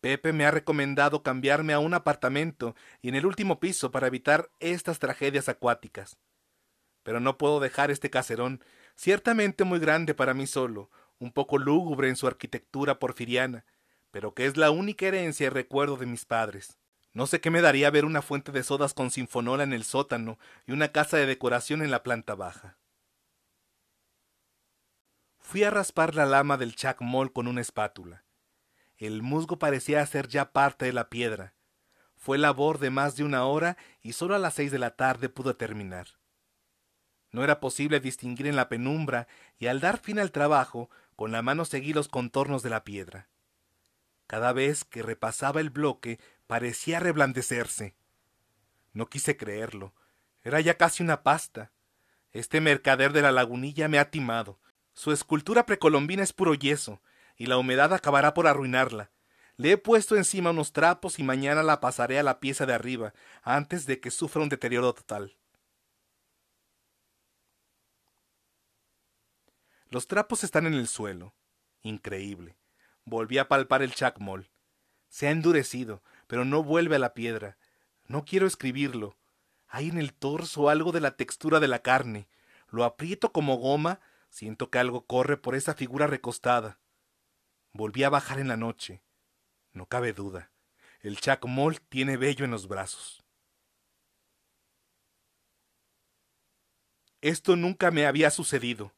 Pepe 0.00 0.32
me 0.32 0.44
ha 0.44 0.50
recomendado 0.50 1.22
cambiarme 1.22 1.74
a 1.74 1.78
un 1.78 1.94
apartamento 1.94 2.74
y 3.02 3.10
en 3.10 3.14
el 3.14 3.24
último 3.24 3.60
piso 3.60 3.92
para 3.92 4.08
evitar 4.08 4.50
estas 4.58 4.98
tragedias 4.98 5.48
acuáticas. 5.48 6.18
Pero 7.04 7.20
no 7.20 7.38
puedo 7.38 7.60
dejar 7.60 7.92
este 7.92 8.10
caserón, 8.10 8.64
ciertamente 8.96 9.62
muy 9.62 9.78
grande 9.78 10.12
para 10.12 10.34
mí 10.34 10.48
solo, 10.48 10.90
un 11.18 11.32
poco 11.32 11.58
lúgubre 11.58 12.08
en 12.08 12.16
su 12.16 12.26
arquitectura 12.26 12.98
porfiriana, 12.98 13.64
pero 14.10 14.34
que 14.34 14.46
es 14.46 14.56
la 14.56 14.70
única 14.70 15.06
herencia 15.06 15.46
y 15.46 15.50
recuerdo 15.50 15.96
de 15.96 16.06
mis 16.06 16.24
padres. 16.24 16.78
No 17.12 17.26
sé 17.26 17.40
qué 17.40 17.50
me 17.50 17.62
daría 17.62 17.90
ver 17.90 18.04
una 18.04 18.22
fuente 18.22 18.52
de 18.52 18.62
sodas 18.62 18.92
con 18.92 19.10
sinfonola 19.10 19.62
en 19.62 19.72
el 19.72 19.84
sótano 19.84 20.38
y 20.66 20.72
una 20.72 20.88
casa 20.88 21.16
de 21.16 21.26
decoración 21.26 21.82
en 21.82 21.90
la 21.90 22.02
planta 22.02 22.34
baja. 22.34 22.76
Fui 25.38 25.62
a 25.64 25.70
raspar 25.70 26.14
la 26.14 26.26
lama 26.26 26.56
del 26.56 26.74
chacmol 26.74 27.32
con 27.32 27.46
una 27.46 27.60
espátula. 27.60 28.24
El 28.98 29.22
musgo 29.22 29.58
parecía 29.58 30.04
ser 30.04 30.28
ya 30.28 30.52
parte 30.52 30.86
de 30.86 30.92
la 30.92 31.08
piedra. 31.08 31.54
Fue 32.16 32.36
labor 32.36 32.78
de 32.78 32.90
más 32.90 33.16
de 33.16 33.24
una 33.24 33.44
hora 33.44 33.76
y 34.02 34.12
solo 34.12 34.34
a 34.34 34.38
las 34.38 34.54
seis 34.54 34.72
de 34.72 34.78
la 34.78 34.96
tarde 34.96 35.28
pudo 35.28 35.56
terminar. 35.56 36.08
No 37.30 37.44
era 37.44 37.60
posible 37.60 38.00
distinguir 38.00 38.46
en 38.46 38.56
la 38.56 38.68
penumbra 38.68 39.28
y 39.58 39.66
al 39.66 39.80
dar 39.80 39.98
fin 39.98 40.18
al 40.18 40.32
trabajo, 40.32 40.90
con 41.16 41.32
la 41.32 41.42
mano 41.42 41.64
seguí 41.64 41.92
los 41.92 42.08
contornos 42.08 42.62
de 42.62 42.70
la 42.70 42.84
piedra. 42.84 43.28
Cada 44.26 44.52
vez 44.52 44.84
que 44.84 45.02
repasaba 45.02 45.60
el 45.60 45.70
bloque 45.70 46.20
parecía 46.46 47.00
reblandecerse. 47.00 47.96
No 48.92 49.08
quise 49.08 49.36
creerlo. 49.36 49.94
Era 50.42 50.60
ya 50.60 50.76
casi 50.76 51.02
una 51.02 51.22
pasta. 51.22 51.72
Este 52.32 52.60
mercader 52.60 53.12
de 53.12 53.22
la 53.22 53.32
lagunilla 53.32 53.88
me 53.88 53.98
ha 53.98 54.10
timado. 54.10 54.60
Su 54.92 55.10
escultura 55.12 55.66
precolombina 55.66 56.22
es 56.22 56.32
puro 56.32 56.54
yeso, 56.54 57.02
y 57.36 57.46
la 57.46 57.58
humedad 57.58 57.92
acabará 57.92 58.34
por 58.34 58.46
arruinarla. 58.46 59.10
Le 59.56 59.72
he 59.72 59.78
puesto 59.78 60.16
encima 60.16 60.50
unos 60.50 60.72
trapos 60.72 61.18
y 61.18 61.22
mañana 61.22 61.62
la 61.62 61.80
pasaré 61.80 62.18
a 62.18 62.22
la 62.22 62.40
pieza 62.40 62.66
de 62.66 62.74
arriba, 62.74 63.14
antes 63.42 63.86
de 63.86 64.00
que 64.00 64.10
sufra 64.10 64.42
un 64.42 64.48
deterioro 64.48 64.92
total. 64.92 65.36
Los 69.88 70.06
trapos 70.06 70.44
están 70.44 70.66
en 70.66 70.74
el 70.74 70.88
suelo. 70.88 71.34
Increíble. 71.82 72.56
Volví 73.04 73.38
a 73.38 73.48
palpar 73.48 73.82
el 73.82 73.94
chacmol. 73.94 74.50
Se 75.08 75.28
ha 75.28 75.30
endurecido, 75.30 76.02
pero 76.26 76.44
no 76.44 76.62
vuelve 76.62 76.96
a 76.96 77.00
la 77.00 77.14
piedra. 77.14 77.56
No 78.06 78.24
quiero 78.24 78.46
escribirlo. 78.46 79.16
Hay 79.68 79.88
en 79.88 79.98
el 79.98 80.12
torso 80.12 80.68
algo 80.68 80.92
de 80.92 81.00
la 81.00 81.16
textura 81.16 81.60
de 81.60 81.68
la 81.68 81.80
carne. 81.80 82.28
Lo 82.68 82.84
aprieto 82.84 83.32
como 83.32 83.56
goma 83.56 84.00
Siento 84.36 84.70
que 84.70 84.78
algo 84.78 85.06
corre 85.06 85.36
por 85.36 85.54
esa 85.54 85.72
figura 85.72 86.06
recostada. 86.06 86.78
Volví 87.72 88.04
a 88.04 88.10
bajar 88.10 88.38
en 88.38 88.48
la 88.48 88.58
noche. 88.58 89.02
No 89.72 89.86
cabe 89.86 90.12
duda. 90.12 90.50
El 91.00 91.20
chacmol 91.20 91.80
tiene 91.80 92.16
vello 92.16 92.44
en 92.44 92.50
los 92.50 92.68
brazos. 92.68 93.24
Esto 97.22 97.56
nunca 97.56 97.90
me 97.90 98.06
había 98.06 98.30
sucedido. 98.30 98.92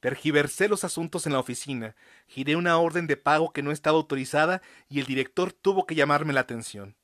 Tergiversé 0.00 0.68
los 0.68 0.84
asuntos 0.84 1.26
en 1.26 1.32
la 1.32 1.38
oficina, 1.38 1.96
giré 2.26 2.56
una 2.56 2.78
orden 2.78 3.06
de 3.06 3.16
pago 3.16 3.52
que 3.52 3.62
no 3.62 3.72
estaba 3.72 3.96
autorizada 3.96 4.62
y 4.88 5.00
el 5.00 5.06
director 5.06 5.52
tuvo 5.52 5.86
que 5.86 5.94
llamarme 5.94 6.32
la 6.32 6.40
atención. 6.40 6.96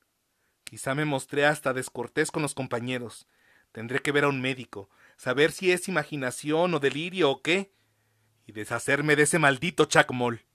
Quizá 0.63 0.95
me 0.95 1.05
mostré 1.05 1.45
hasta 1.45 1.73
descortés 1.73 2.31
con 2.31 2.41
los 2.41 2.53
compañeros. 2.53 3.27
Tendré 3.71 4.01
que 4.01 4.11
ver 4.11 4.23
a 4.25 4.29
un 4.29 4.41
médico, 4.41 4.89
saber 5.17 5.51
si 5.51 5.71
es 5.71 5.87
imaginación 5.87 6.73
o 6.73 6.79
delirio 6.79 7.31
o 7.31 7.41
qué, 7.41 7.73
y 8.45 8.51
deshacerme 8.51 9.15
de 9.15 9.23
ese 9.23 9.39
maldito 9.39 9.85
chacmol. 9.85 10.45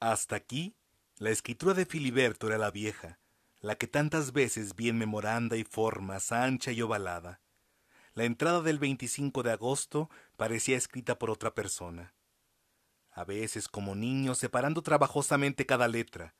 Hasta 0.00 0.36
aquí, 0.36 0.76
la 1.18 1.30
escritura 1.30 1.74
de 1.74 1.86
Filiberto 1.86 2.48
era 2.48 2.58
la 2.58 2.70
vieja, 2.70 3.18
la 3.60 3.76
que 3.76 3.86
tantas 3.86 4.32
veces 4.32 4.74
vi 4.74 4.88
en 4.88 4.98
memoranda 4.98 5.56
y 5.56 5.64
formas 5.64 6.32
ancha 6.32 6.72
y 6.72 6.82
ovalada. 6.82 7.40
La 8.14 8.24
entrada 8.24 8.62
del 8.62 8.78
25 8.78 9.42
de 9.42 9.50
agosto 9.50 10.08
parecía 10.36 10.76
escrita 10.76 11.18
por 11.18 11.30
otra 11.30 11.52
persona. 11.54 12.14
A 13.10 13.24
veces 13.24 13.68
como 13.68 13.96
niño 13.96 14.36
separando 14.36 14.82
trabajosamente 14.82 15.66
cada 15.66 15.88
letra, 15.88 16.36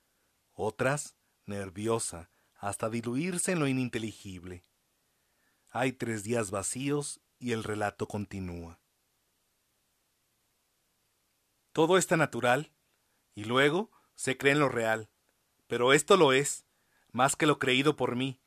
otras 0.53 1.17
nerviosa, 1.47 2.31
hasta 2.55 2.89
diluirse 2.89 3.53
en 3.53 3.59
lo 3.59 3.67
ininteligible. 3.67 4.65
Hay 5.69 5.93
tres 5.93 6.23
días 6.23 6.53
vacíos 6.53 7.21
y 7.41 7.53
el 7.53 7.65
relato 7.65 8.07
continúa. 8.07 8.81
Todo 11.73 11.99
está 11.99 12.17
natural 12.17 12.73
y 13.35 13.45
luego 13.45 13.91
se 14.15 14.39
cree 14.39 14.53
en 14.53 14.61
lo 14.61 14.69
real. 14.69 15.11
Pero 15.67 15.93
esto 15.93 16.17
lo 16.17 16.33
es, 16.33 16.65
más 17.11 17.35
que 17.35 17.47
lo 17.47 17.59
creído 17.59 17.97
por 17.97 18.15
mí. 18.15 18.41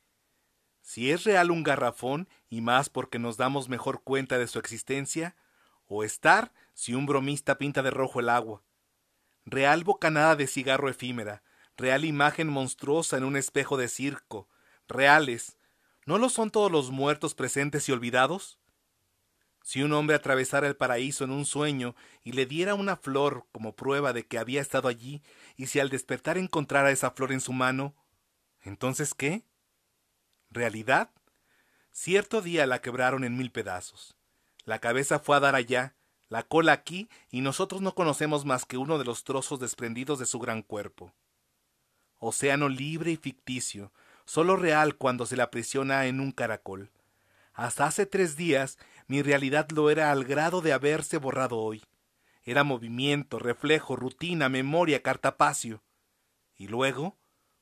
Si 0.88 1.10
es 1.10 1.24
real 1.24 1.50
un 1.50 1.64
garrafón 1.64 2.30
y 2.48 2.62
más 2.62 2.88
porque 2.88 3.18
nos 3.18 3.36
damos 3.36 3.68
mejor 3.68 4.02
cuenta 4.02 4.38
de 4.38 4.46
su 4.46 4.58
existencia, 4.58 5.36
o 5.86 6.02
estar 6.02 6.50
si 6.72 6.94
un 6.94 7.04
bromista 7.04 7.58
pinta 7.58 7.82
de 7.82 7.90
rojo 7.90 8.20
el 8.20 8.30
agua. 8.30 8.62
Real 9.44 9.84
bocanada 9.84 10.34
de 10.34 10.46
cigarro 10.46 10.88
efímera, 10.88 11.42
real 11.76 12.06
imagen 12.06 12.48
monstruosa 12.48 13.18
en 13.18 13.24
un 13.24 13.36
espejo 13.36 13.76
de 13.76 13.88
circo, 13.88 14.48
reales, 14.88 15.58
¿No 16.06 16.16
lo 16.16 16.30
son 16.30 16.50
todos 16.50 16.72
los 16.72 16.90
muertos 16.90 17.34
presentes 17.34 17.86
y 17.90 17.92
olvidados? 17.92 18.58
Si 19.62 19.82
un 19.82 19.92
hombre 19.92 20.16
atravesara 20.16 20.68
el 20.68 20.74
paraíso 20.74 21.24
en 21.24 21.32
un 21.32 21.44
sueño 21.44 21.96
y 22.24 22.32
le 22.32 22.46
diera 22.46 22.74
una 22.74 22.96
flor 22.96 23.44
como 23.52 23.76
prueba 23.76 24.14
de 24.14 24.26
que 24.26 24.38
había 24.38 24.62
estado 24.62 24.88
allí, 24.88 25.22
y 25.54 25.66
si 25.66 25.80
al 25.80 25.90
despertar 25.90 26.38
encontrara 26.38 26.90
esa 26.92 27.10
flor 27.10 27.30
en 27.32 27.42
su 27.42 27.52
mano, 27.52 27.94
¿entonces 28.62 29.12
qué? 29.12 29.44
¿Realidad? 30.50 31.10
Cierto 31.92 32.40
día 32.40 32.66
la 32.66 32.80
quebraron 32.80 33.24
en 33.24 33.36
mil 33.36 33.50
pedazos. 33.50 34.16
La 34.64 34.78
cabeza 34.78 35.18
fue 35.18 35.36
a 35.36 35.40
dar 35.40 35.54
allá, 35.54 35.94
la 36.28 36.42
cola 36.42 36.72
aquí, 36.72 37.08
y 37.30 37.40
nosotros 37.40 37.80
no 37.80 37.94
conocemos 37.94 38.44
más 38.44 38.64
que 38.64 38.78
uno 38.78 38.98
de 38.98 39.04
los 39.04 39.24
trozos 39.24 39.60
desprendidos 39.60 40.18
de 40.18 40.26
su 40.26 40.38
gran 40.38 40.62
cuerpo. 40.62 41.12
Océano 42.18 42.68
libre 42.68 43.12
y 43.12 43.16
ficticio, 43.16 43.92
solo 44.24 44.56
real 44.56 44.96
cuando 44.96 45.26
se 45.26 45.36
la 45.36 45.44
aprisiona 45.44 46.06
en 46.06 46.20
un 46.20 46.32
caracol. 46.32 46.90
Hasta 47.52 47.86
hace 47.86 48.06
tres 48.06 48.36
días 48.36 48.78
mi 49.06 49.22
realidad 49.22 49.68
lo 49.70 49.90
era 49.90 50.12
al 50.12 50.24
grado 50.24 50.60
de 50.60 50.72
haberse 50.72 51.18
borrado 51.18 51.58
hoy. 51.58 51.82
Era 52.42 52.64
movimiento, 52.64 53.38
reflejo, 53.38 53.96
rutina, 53.96 54.48
memoria, 54.48 55.02
cartapacio. 55.02 55.82
Y 56.56 56.68
luego, 56.68 57.16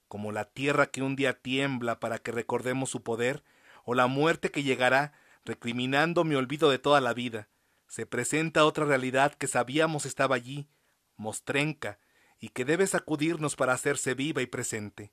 como 0.08 0.32
la 0.32 0.44
tierra 0.44 0.86
que 0.86 1.02
un 1.02 1.16
día 1.16 1.34
tiembla 1.34 2.00
para 2.00 2.18
que 2.18 2.32
recordemos 2.32 2.90
su 2.90 3.02
poder, 3.02 3.42
o 3.84 3.94
la 3.94 4.06
muerte 4.06 4.50
que 4.50 4.62
llegará, 4.62 5.12
recriminando 5.44 6.24
mi 6.24 6.34
olvido 6.34 6.70
de 6.70 6.78
toda 6.78 7.00
la 7.00 7.14
vida, 7.14 7.48
se 7.88 8.04
presenta 8.06 8.64
otra 8.64 8.84
realidad 8.84 9.34
que 9.34 9.46
sabíamos 9.46 10.06
estaba 10.06 10.34
allí, 10.34 10.68
mostrenca, 11.16 11.98
y 12.38 12.50
que 12.50 12.64
debe 12.64 12.86
sacudirnos 12.86 13.56
para 13.56 13.72
hacerse 13.72 14.14
viva 14.14 14.42
y 14.42 14.46
presente. 14.46 15.12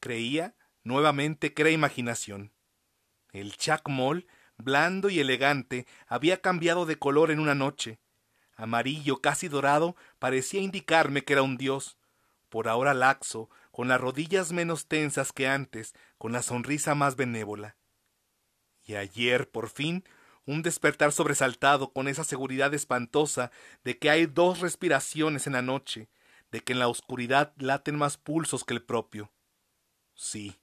Creía 0.00 0.54
nuevamente 0.82 1.54
que 1.54 1.62
era 1.62 1.70
imaginación. 1.70 2.52
El 3.32 3.56
chacmol, 3.56 4.26
blando 4.56 5.08
y 5.08 5.20
elegante, 5.20 5.86
había 6.06 6.40
cambiado 6.40 6.84
de 6.84 6.98
color 6.98 7.30
en 7.30 7.40
una 7.40 7.54
noche. 7.54 8.00
Amarillo, 8.56 9.20
casi 9.20 9.48
dorado, 9.48 9.96
parecía 10.18 10.60
indicarme 10.60 11.24
que 11.24 11.32
era 11.32 11.42
un 11.42 11.56
dios. 11.56 11.98
Por 12.50 12.68
ahora 12.68 12.94
laxo, 12.94 13.50
con 13.74 13.88
las 13.88 14.00
rodillas 14.00 14.52
menos 14.52 14.86
tensas 14.86 15.32
que 15.32 15.48
antes, 15.48 15.94
con 16.16 16.30
la 16.30 16.44
sonrisa 16.44 16.94
más 16.94 17.16
benévola. 17.16 17.76
Y 18.86 18.94
ayer, 18.94 19.50
por 19.50 19.68
fin, 19.68 20.04
un 20.46 20.62
despertar 20.62 21.10
sobresaltado 21.10 21.92
con 21.92 22.06
esa 22.06 22.22
seguridad 22.22 22.72
espantosa 22.72 23.50
de 23.82 23.98
que 23.98 24.10
hay 24.10 24.26
dos 24.26 24.60
respiraciones 24.60 25.48
en 25.48 25.54
la 25.54 25.62
noche, 25.62 26.08
de 26.52 26.60
que 26.62 26.72
en 26.72 26.78
la 26.78 26.86
oscuridad 26.86 27.52
laten 27.56 27.96
más 27.96 28.16
pulsos 28.16 28.62
que 28.62 28.74
el 28.74 28.82
propio. 28.84 29.32
Sí, 30.14 30.56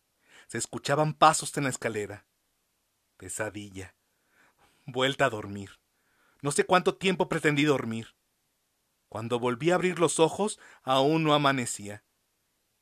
se 0.48 0.58
escuchaban 0.58 1.14
pasos 1.14 1.58
en 1.58 1.66
la 1.66 1.70
escalera. 1.70 2.26
Pesadilla. 3.18 3.94
Vuelta 4.86 5.26
a 5.26 5.30
dormir. 5.30 5.82
No 6.42 6.54
sé 6.54 6.64
cuánto 6.64 6.96
tiempo 6.96 7.28
pretendí 7.28 7.66
dormir. 7.66 8.16
Cuando 9.10 9.38
volví 9.38 9.72
a 9.72 9.76
abrir 9.76 10.00
los 10.00 10.22
ojos, 10.22 10.62
aún 10.84 11.26
no 11.26 11.34
amanecía. 11.34 12.06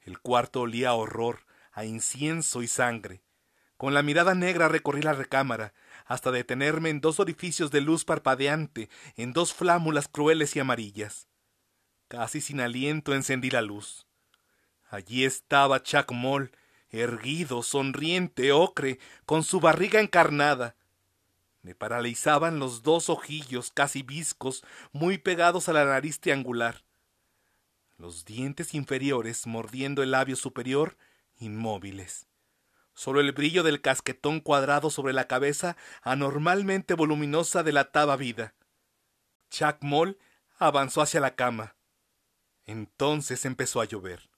El 0.10 0.20
cuarto 0.20 0.62
olía 0.62 0.90
a 0.90 0.94
horror, 0.96 1.46
a 1.72 1.86
incienso 1.86 2.64
y 2.64 2.68
sangre. 2.68 3.22
Con 3.78 3.94
la 3.94 4.02
mirada 4.02 4.34
negra 4.34 4.68
recorrí 4.68 5.04
la 5.04 5.14
recámara, 5.14 5.76
hasta 6.08 6.32
detenerme 6.32 6.90
en 6.90 7.00
dos 7.00 7.20
orificios 7.20 7.70
de 7.70 7.82
luz 7.82 8.06
parpadeante, 8.06 8.90
en 9.18 9.34
dos 9.34 9.54
flámulas 9.54 10.08
crueles 10.08 10.56
y 10.56 10.62
amarillas. 10.62 11.28
Casi 12.08 12.42
sin 12.42 12.60
aliento 12.60 13.14
encendí 13.14 13.52
la 13.52 13.62
luz. 13.62 14.08
Allí 14.90 15.26
estaba 15.26 15.84
Chuck 15.84 16.12
erguido, 16.90 17.62
sonriente, 17.62 18.52
ocre, 18.52 18.98
con 19.28 19.44
su 19.44 19.60
barriga 19.60 20.02
encarnada. 20.02 20.76
Me 21.62 21.76
paralizaban 21.76 22.58
los 22.58 22.82
dos 22.82 23.12
ojillos 23.12 23.70
casi 23.72 24.02
viscos, 24.02 24.64
muy 24.92 25.20
pegados 25.20 25.70
a 25.70 25.74
la 25.74 25.86
nariz 25.86 26.20
triangular. 26.20 26.84
Los 28.00 28.24
dientes 28.24 28.74
inferiores 28.76 29.46
mordiendo 29.46 30.02
el 30.04 30.12
labio 30.12 30.38
superior, 30.38 30.96
inmóviles. 31.38 32.28
Solo 32.94 33.20
el 33.20 33.34
brillo 33.34 33.62
del 33.62 33.82
casquetón 33.82 34.40
cuadrado 34.40 34.90
sobre 34.90 35.12
la 35.12 35.28
cabeza 35.28 35.76
anormalmente 36.02 36.94
voluminosa 36.94 37.62
delataba 37.62 38.16
vida. 38.16 38.56
Chuck 39.50 39.80
Moll 39.82 40.18
avanzó 40.60 41.02
hacia 41.02 41.20
la 41.20 41.36
cama. 41.36 41.76
Entonces 42.64 43.44
empezó 43.44 43.82
a 43.82 43.86
llover. 43.86 44.30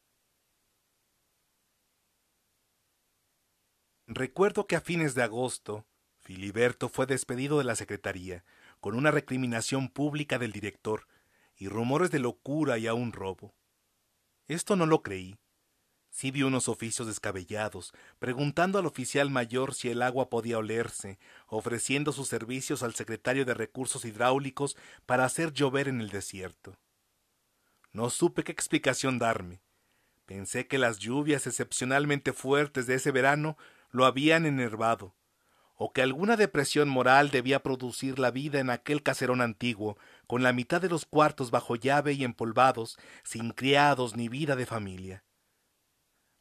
Recuerdo 4.08 4.66
que 4.66 4.76
a 4.76 4.82
fines 4.82 5.14
de 5.14 5.22
agosto, 5.22 5.86
Filiberto 6.20 6.90
fue 6.90 7.06
despedido 7.06 7.60
de 7.60 7.66
la 7.66 7.76
Secretaría, 7.76 8.44
con 8.80 8.96
una 8.96 9.12
recriminación 9.12 9.88
pública 9.88 10.40
del 10.40 10.52
director, 10.52 11.06
y 11.62 11.68
rumores 11.68 12.10
de 12.10 12.18
locura 12.18 12.80
y 12.80 12.88
aún 12.88 13.12
robo. 13.12 13.54
Esto 14.52 14.76
no 14.76 14.86
lo 14.86 15.02
creí. 15.02 15.40
Sí 16.10 16.30
vi 16.30 16.44
unos 16.44 16.68
oficios 16.68 17.08
descabellados, 17.08 17.94
preguntando 18.20 18.80
al 18.80 18.86
oficial 18.86 19.30
mayor 19.30 19.74
si 19.74 19.88
el 19.88 20.02
agua 20.02 20.30
podía 20.30 20.58
olerse, 20.58 21.20
ofreciendo 21.48 22.12
sus 22.12 22.28
servicios 22.28 22.84
al 22.84 22.94
secretario 22.94 23.46
de 23.46 23.54
Recursos 23.54 24.04
Hidráulicos 24.04 24.76
para 25.06 25.24
hacer 25.24 25.54
llover 25.54 25.88
en 25.88 26.02
el 26.02 26.10
desierto. 26.10 26.78
No 27.94 28.10
supe 28.10 28.44
qué 28.44 28.52
explicación 28.52 29.20
darme. 29.20 29.62
Pensé 30.26 30.68
que 30.68 30.78
las 30.78 31.00
lluvias 31.00 31.48
excepcionalmente 31.48 32.34
fuertes 32.34 32.88
de 32.88 32.96
ese 32.96 33.12
verano 33.12 33.58
lo 33.90 34.04
habían 34.04 34.46
enervado, 34.46 35.16
o 35.84 35.92
que 35.94 36.04
alguna 36.04 36.38
depresión 36.38 36.90
moral 36.90 37.32
debía 37.32 37.64
producir 37.64 38.20
la 38.20 38.30
vida 38.30 38.60
en 38.60 38.70
aquel 38.70 39.02
caserón 39.02 39.42
antiguo, 39.42 39.98
con 40.28 40.44
la 40.44 40.54
mitad 40.54 40.80
de 40.80 40.90
los 40.90 41.08
cuartos 41.08 41.50
bajo 41.50 41.76
llave 41.76 42.14
y 42.14 42.24
empolvados, 42.24 43.00
sin 43.24 43.50
criados 43.50 44.16
ni 44.16 44.30
vida 44.30 44.56
de 44.56 44.68
familia. 44.68 45.24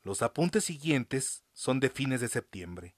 Los 0.02 0.20
apuntes 0.20 0.64
siguientes 0.66 1.42
son 1.54 1.80
de 1.80 1.88
fines 1.88 2.20
de 2.20 2.28
septiembre. 2.28 2.96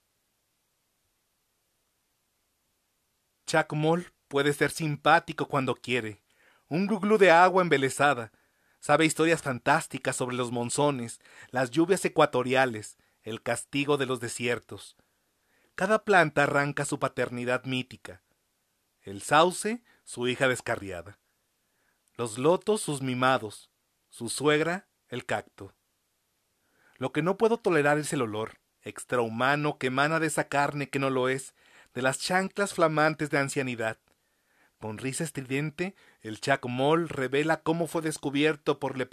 Chuck 3.47 3.73
Moll 3.75 4.13
puede 4.27 4.53
ser 4.53 4.73
simpático 4.73 5.47
cuando 5.47 5.77
quiere, 5.77 6.25
un 6.67 6.89
gluglú 6.89 7.19
de 7.19 7.31
agua 7.31 7.63
embelesada, 7.63 8.33
Sabe 8.81 9.05
historias 9.05 9.43
fantásticas 9.43 10.17
sobre 10.17 10.35
los 10.35 10.51
monzones, 10.51 11.21
las 11.53 11.71
lluvias 11.71 12.05
ecuatoriales, 12.05 12.99
el 13.23 13.41
castigo 13.41 13.97
de 13.97 14.07
los 14.07 14.19
desiertos. 14.19 14.97
Cada 15.75 16.05
planta 16.05 16.45
arranca 16.45 16.85
su 16.85 16.99
paternidad 16.99 17.65
mítica. 17.65 18.23
El 19.01 19.23
sauce, 19.23 19.83
su 20.05 20.29
hija 20.29 20.49
descarriada. 20.49 21.19
Los 22.15 22.39
lotos, 22.39 22.81
sus 22.83 23.03
mimados. 23.03 23.71
Su 24.09 24.29
suegra, 24.29 24.89
el 25.09 25.25
cacto. 25.25 25.75
Lo 26.97 27.13
que 27.13 27.23
no 27.23 27.37
puedo 27.37 27.59
tolerar 27.59 27.99
es 27.99 28.13
el 28.13 28.23
olor, 28.23 28.61
extrahumano 28.83 29.79
que 29.79 29.89
emana 29.89 30.21
de 30.21 30.27
esa 30.27 30.49
carne 30.49 30.91
que 30.91 30.99
no 30.99 31.11
lo 31.11 31.29
es, 31.29 31.55
de 31.95 32.03
las 32.03 32.19
chanclas 32.19 32.75
flamantes 32.75 33.31
de 33.31 33.39
ancianidad, 33.39 33.99
con 34.83 34.99
risa 34.99 35.23
estridente, 35.23 35.95
el 36.23 36.41
Chacmol 36.41 37.09
revela 37.09 37.63
cómo 37.63 37.87
fue 37.87 38.03
descubierto 38.03 38.81
por 38.81 38.99
Le 38.99 39.09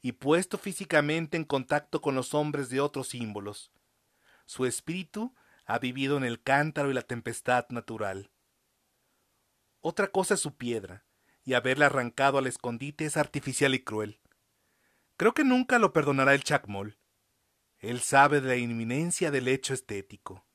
y 0.00 0.12
puesto 0.12 0.58
físicamente 0.58 1.36
en 1.36 1.42
contacto 1.44 2.00
con 2.00 2.14
los 2.14 2.34
hombres 2.34 2.68
de 2.68 2.78
otros 2.78 3.08
símbolos. 3.08 3.72
Su 4.44 4.64
espíritu 4.64 5.34
ha 5.66 5.78
vivido 5.78 6.16
en 6.16 6.24
el 6.24 6.42
cántaro 6.42 6.90
y 6.90 6.94
la 6.94 7.02
tempestad 7.02 7.66
natural. 7.70 8.30
Otra 9.80 10.08
cosa 10.08 10.34
es 10.34 10.40
su 10.40 10.56
piedra, 10.56 11.04
y 11.44 11.54
haberla 11.54 11.86
arrancado 11.86 12.38
al 12.38 12.46
escondite 12.46 13.04
es 13.04 13.16
artificial 13.16 13.74
y 13.74 13.82
cruel. 13.82 14.20
Creo 15.16 15.34
que 15.34 15.44
nunca 15.44 15.78
lo 15.78 15.92
perdonará 15.92 16.34
el 16.34 16.44
Chacmol. 16.44 16.98
Él 17.78 18.00
sabe 18.00 18.40
de 18.40 18.48
la 18.48 18.56
inminencia 18.56 19.30
del 19.30 19.48
hecho 19.48 19.74
estético. 19.74 20.46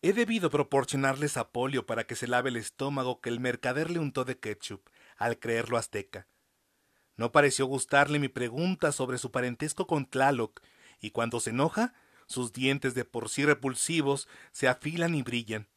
He 0.00 0.12
debido 0.12 0.50
proporcionarles 0.50 1.36
a 1.36 1.50
para 1.86 2.04
que 2.04 2.16
se 2.16 2.26
lave 2.26 2.50
el 2.50 2.56
estómago 2.56 3.20
que 3.20 3.30
el 3.30 3.38
mercader 3.38 3.90
le 3.90 4.00
untó 4.00 4.24
de 4.24 4.38
ketchup, 4.38 4.88
al 5.16 5.38
creerlo 5.38 5.78
azteca. 5.78 6.26
No 7.16 7.30
pareció 7.30 7.66
gustarle 7.66 8.18
mi 8.18 8.28
pregunta 8.28 8.90
sobre 8.90 9.18
su 9.18 9.30
parentesco 9.30 9.86
con 9.86 10.06
Tlaloc, 10.06 10.60
y 11.00 11.10
cuando 11.10 11.38
se 11.40 11.50
enoja, 11.50 11.94
sus 12.32 12.52
dientes 12.52 12.94
de 12.94 13.04
por 13.04 13.28
sí 13.28 13.44
repulsivos 13.44 14.28
se 14.50 14.66
afilan 14.66 15.14
y 15.14 15.22
brillan. 15.22 15.68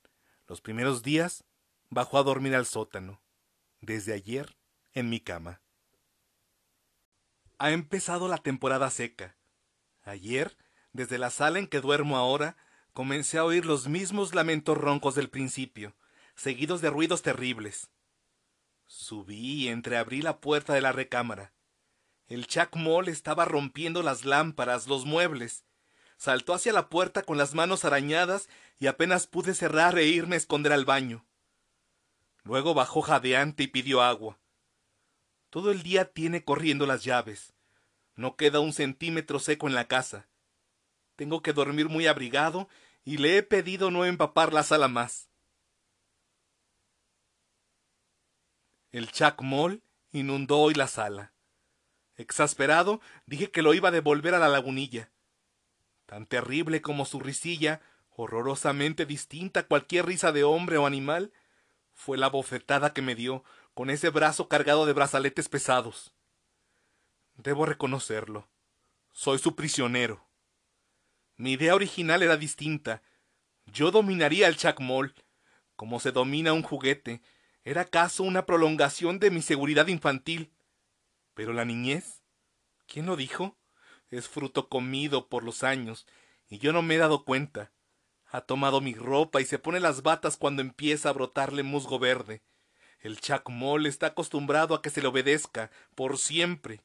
Los 0.48 0.62
primeros 0.62 1.04
días 1.04 1.44
bajó 1.90 2.18
a 2.18 2.24
dormir 2.24 2.56
al 2.56 2.66
sótano. 2.66 3.22
Desde 3.82 4.14
ayer, 4.14 4.58
en 4.94 5.10
mi 5.10 5.20
cama. 5.20 5.62
Ha 7.60 7.72
empezado 7.72 8.28
la 8.28 8.40
temporada 8.40 8.90
seca. 8.90 9.38
Ayer, 10.04 10.58
desde 10.92 11.18
la 11.18 11.30
sala 11.30 11.60
en 11.60 11.68
que 11.68 11.82
duermo 11.82 12.18
ahora, 12.18 12.58
comencé 12.94 13.38
a 13.38 13.46
oír 13.46 13.66
los 13.66 13.88
mismos 13.88 14.34
lamentos 14.34 14.78
roncos 14.78 15.16
del 15.16 15.30
principio, 15.30 15.96
seguidos 16.36 16.82
de 16.82 16.90
ruidos 16.90 17.22
terribles. 17.22 17.90
Subí 18.88 19.64
y 19.64 19.68
entreabrí 19.68 20.22
la 20.22 20.40
puerta 20.40 20.74
de 20.74 20.82
la 20.82 20.92
recámara. 20.92 21.54
El 22.28 22.48
chacmol 22.48 23.08
estaba 23.08 23.46
rompiendo 23.46 24.02
las 24.02 24.26
lámparas, 24.26 24.88
los 24.88 25.06
muebles. 25.06 25.64
Saltó 26.18 26.54
hacia 26.54 26.74
la 26.74 26.90
puerta 26.90 27.24
con 27.24 27.38
las 27.38 27.54
manos 27.54 27.86
arañadas 27.86 28.50
y 28.80 28.88
apenas 28.88 29.28
pude 29.28 29.54
cerrar 29.54 29.98
e 29.98 30.06
irme 30.06 30.36
a 30.36 30.38
esconder 30.38 30.72
al 30.72 30.86
baño. 30.86 31.26
Luego 32.44 32.74
bajó 32.74 33.02
jadeante 33.02 33.64
y 33.64 33.68
pidió 33.68 34.02
agua. 34.02 34.38
Todo 35.50 35.72
el 35.72 35.84
día 35.84 36.12
tiene 36.12 36.44
corriendo 36.44 36.86
las 36.86 37.04
llaves. 37.04 37.54
No 38.16 38.36
queda 38.36 38.60
un 38.60 38.74
centímetro 38.74 39.40
seco 39.40 39.68
en 39.68 39.76
la 39.76 39.88
casa. 39.88 40.28
Tengo 41.16 41.42
que 41.42 41.54
dormir 41.54 41.90
muy 41.90 42.08
abrigado 42.08 42.70
y 43.04 43.18
le 43.18 43.38
he 43.38 43.44
pedido 43.44 43.92
no 43.92 44.06
empapar 44.06 44.54
la 44.54 44.64
sala 44.64 44.88
más. 44.88 45.30
El 48.92 49.12
chacmol 49.12 49.82
inundó 50.12 50.60
hoy 50.60 50.74
la 50.74 50.88
sala. 50.88 51.34
Exasperado, 52.16 53.02
dije 53.26 53.52
que 53.52 53.62
lo 53.62 53.74
iba 53.74 53.90
a 53.90 53.92
devolver 53.92 54.34
a 54.34 54.40
la 54.40 54.48
lagunilla. 54.48 55.12
Tan 56.06 56.26
terrible 56.26 56.82
como 56.82 57.06
su 57.06 57.20
risilla, 57.20 57.82
horrorosamente 58.10 59.06
distinta 59.06 59.62
a 59.62 59.68
cualquier 59.68 60.06
risa 60.06 60.32
de 60.32 60.44
hombre 60.44 60.78
o 60.78 60.86
animal, 60.86 61.34
fue 61.94 62.18
la 62.18 62.30
bofetada 62.30 62.94
que 62.94 63.02
me 63.02 63.16
dio 63.16 63.44
con 63.74 63.90
ese 63.90 64.10
brazo 64.10 64.48
cargado 64.48 64.86
de 64.86 64.94
brazaletes 64.94 65.50
pesados. 65.50 66.14
Debo 67.36 67.66
reconocerlo. 67.66 68.48
Soy 69.12 69.40
su 69.40 69.56
prisionero. 69.56 70.26
Mi 71.38 71.54
idea 71.54 71.76
original 71.76 72.24
era 72.24 72.38
distinta. 72.38 73.02
Yo 73.66 73.92
dominaría 73.92 74.48
el 74.48 74.56
chacmol, 74.56 75.14
como 75.76 76.00
se 76.00 76.12
domina 76.12 76.54
un 76.54 76.64
juguete. 76.64 77.22
¿Era 77.64 77.82
acaso 77.82 78.24
una 78.24 78.46
prolongación 78.46 79.20
de 79.20 79.32
mi 79.32 79.42
seguridad 79.42 79.88
infantil? 79.88 80.54
Pero 81.34 81.52
la 81.52 81.66
niñez, 81.66 82.24
¿quién 82.86 83.06
lo 83.06 83.16
dijo? 83.16 83.58
Es 84.16 84.30
fruto 84.30 84.70
comido 84.70 85.28
por 85.28 85.44
los 85.44 85.62
años, 85.66 86.08
y 86.48 86.60
yo 86.60 86.72
no 86.72 86.82
me 86.82 86.96
he 86.96 86.98
dado 86.98 87.26
cuenta. 87.26 87.74
Ha 88.28 88.40
tomado 88.40 88.80
mi 88.80 88.94
ropa 88.94 89.42
y 89.42 89.46
se 89.46 89.60
pone 89.60 89.82
las 89.82 90.04
batas 90.04 90.38
cuando 90.38 90.62
empieza 90.62 91.10
a 91.10 91.12
brotarle 91.12 91.64
musgo 91.64 92.00
verde. 92.00 92.42
El 93.02 93.20
chacmol 93.20 93.86
está 93.86 94.08
acostumbrado 94.08 94.74
a 94.74 94.82
que 94.82 94.90
se 94.90 95.02
le 95.02 95.10
obedezca 95.10 95.70
por 95.96 96.18
siempre. 96.18 96.82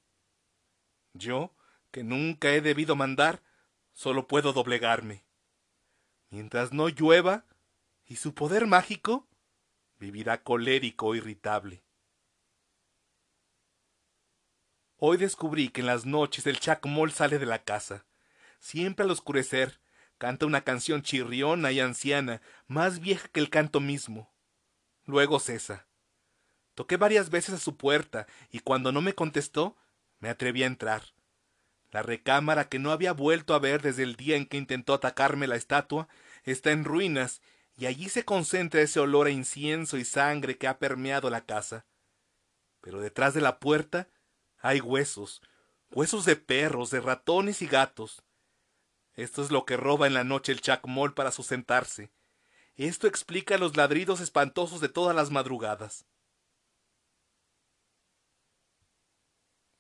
Yo, 1.15 1.55
que 1.93 2.03
nunca 2.03 2.51
he 2.51 2.61
debido 2.61 2.97
mandar, 2.97 3.45
solo 3.93 4.27
puedo 4.27 4.53
doblegarme. 4.53 5.23
Mientras 6.31 6.73
no 6.73 6.89
llueva, 6.89 7.45
y 8.07 8.17
su 8.17 8.35
poder 8.35 8.67
mágico, 8.67 9.29
vivirá 10.01 10.43
colérico 10.43 11.07
o 11.07 11.15
irritable. 11.15 11.85
Hoy 15.03 15.17
descubrí 15.17 15.71
que 15.71 15.81
en 15.81 15.87
las 15.87 16.05
noches 16.05 16.47
el 16.47 16.61
chacmol 16.61 17.11
sale 17.11 17.39
de 17.39 17.47
la 17.47 17.65
casa. 17.65 18.05
Siempre 18.59 19.07
al 19.07 19.11
oscurecer, 19.11 19.81
canta 20.19 20.45
una 20.45 20.61
canción 20.61 21.01
chirriona 21.01 21.73
y 21.73 21.81
anciana, 21.81 22.43
más 22.67 23.01
vieja 23.01 23.27
que 23.29 23.41
el 23.41 23.49
canto 23.49 23.81
mismo. 23.81 24.31
Luego 25.07 25.41
cesa. 25.41 25.87
Toqué 26.75 26.99
varias 26.99 27.31
veces 27.31 27.55
a 27.55 27.59
su 27.59 27.79
puerta 27.79 28.27
y 28.51 28.59
cuando 28.59 28.93
no 28.93 29.01
me 29.01 29.15
contestó, 29.15 29.75
me 30.19 30.29
atreví 30.29 30.65
a 30.65 30.67
entrar. 30.67 31.03
La 31.91 32.03
recámara 32.03 32.69
que 32.69 32.79
no 32.79 32.93
había 32.93 33.15
vuelto 33.15 33.55
a 33.55 33.59
ver 33.59 33.81
desde 33.81 34.03
el 34.03 34.17
día 34.17 34.37
en 34.37 34.45
que 34.45 34.59
intentó 34.59 34.93
atacarme 34.93 35.47
la 35.47 35.57
estatua 35.57 36.09
está 36.45 36.73
en 36.73 36.85
ruinas 36.85 37.41
y 37.79 37.87
allí 37.87 38.11
se 38.11 38.27
concentra 38.27 38.83
ese 38.83 39.01
olor 39.01 39.29
a 39.29 39.31
incienso 39.31 39.97
y 39.97 40.05
sangre 40.05 40.59
que 40.59 40.69
ha 40.69 40.79
permeado 40.79 41.31
la 41.31 41.47
casa. 41.47 41.87
Pero 42.83 43.01
detrás 43.01 43.33
de 43.33 43.41
la 43.41 43.61
puerta 43.61 44.11
hay 44.61 44.81
huesos, 44.81 45.41
huesos 45.91 46.25
de 46.25 46.37
perros, 46.37 46.91
de 46.91 47.01
ratones 47.01 47.63
y 47.63 47.67
gatos. 47.67 48.23
Esto 49.15 49.43
es 49.43 49.51
lo 49.51 49.65
que 49.65 49.77
roba 49.77 50.07
en 50.07 50.15
la 50.15 50.25
noche 50.25 50.53
el 50.53 50.61
chacmol 50.61 51.15
para 51.15 51.33
sustentarse. 51.33 52.11
Esto 52.77 53.07
explica 53.07 53.59
los 53.59 53.77
ladridos 53.77 54.21
espantosos 54.21 54.81
de 54.81 54.89
todas 54.89 55.15
las 55.15 55.31
madrugadas. 55.31 56.07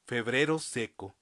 Febrero 0.06 0.58
seco. 0.58 1.14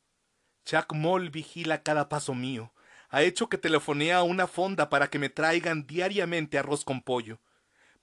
Chacmol 0.64 1.31
vigila 1.31 1.83
cada 1.83 2.09
paso 2.09 2.35
mío. 2.35 2.73
Ha 3.11 3.23
hecho 3.23 3.49
que 3.49 3.59
telefonee 3.59 4.12
a 4.12 4.23
una 4.23 4.47
fonda 4.47 4.88
para 4.88 5.09
que 5.09 5.18
me 5.18 5.29
traigan 5.29 5.87
diariamente 5.87 6.59
arroz 6.59 6.85
con 6.85 7.03
pollo. 7.03 7.38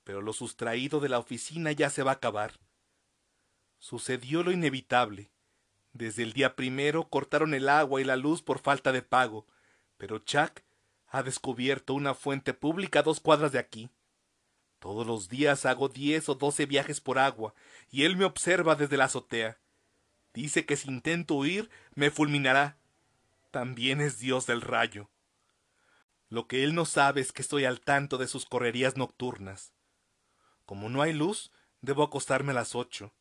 Pero 0.04 0.22
lo 0.22 0.34
sustraído 0.34 1.00
de 1.00 1.10
la 1.10 1.20
oficina 1.20 1.72
ya 1.72 1.90
se 1.90 2.04
va 2.04 2.12
a 2.12 2.16
acabar. 2.16 2.60
Sucedió 3.80 4.44
lo 4.44 4.52
inevitable. 4.52 5.32
Desde 5.96 6.24
el 6.24 6.34
día 6.34 6.58
primero 6.58 7.08
cortaron 7.08 7.54
el 7.54 7.70
agua 7.70 8.02
y 8.02 8.04
la 8.04 8.18
luz 8.18 8.42
por 8.42 8.60
falta 8.60 8.92
de 8.92 9.02
pago, 9.02 9.48
pero 9.98 10.20
Chuck 10.20 10.60
ha 11.08 11.24
descubierto 11.24 11.94
una 11.94 12.14
fuente 12.14 12.54
pública 12.54 13.00
a 13.00 13.04
dos 13.04 13.22
cuadras 13.22 13.54
de 13.54 13.60
aquí. 13.60 13.90
Todos 14.80 15.08
los 15.08 15.30
días 15.30 15.66
hago 15.66 15.88
diez 15.88 16.28
o 16.28 16.36
doce 16.36 16.66
viajes 16.66 17.00
por 17.00 17.18
agua, 17.18 17.54
y 17.90 18.04
él 18.04 18.18
me 18.18 18.26
observa 18.26 18.76
desde 18.76 18.98
la 18.98 19.06
azotea. 19.06 19.58
Dice 20.34 20.66
que 20.66 20.76
si 20.76 20.90
intento 20.90 21.36
huir, 21.36 21.70
me 21.94 22.12
fulminará. 22.12 22.78
También 23.52 24.02
es 24.02 24.20
Dios 24.20 24.46
del 24.46 24.60
rayo. 24.60 25.10
Lo 26.28 26.46
que 26.46 26.66
él 26.66 26.76
no 26.76 26.84
sabe 26.84 27.22
es 27.22 27.32
que 27.32 27.42
estoy 27.42 27.64
al 27.64 27.80
tanto 27.80 28.18
de 28.18 28.28
sus 28.28 28.46
correrías 28.46 28.98
nocturnas. 28.98 29.72
Como 30.66 30.90
no 30.90 31.02
hay 31.02 31.14
luz, 31.14 31.54
debo 31.80 32.04
acostarme 32.04 32.52
a 32.52 32.56
las 32.56 32.76
ocho. 32.76 33.14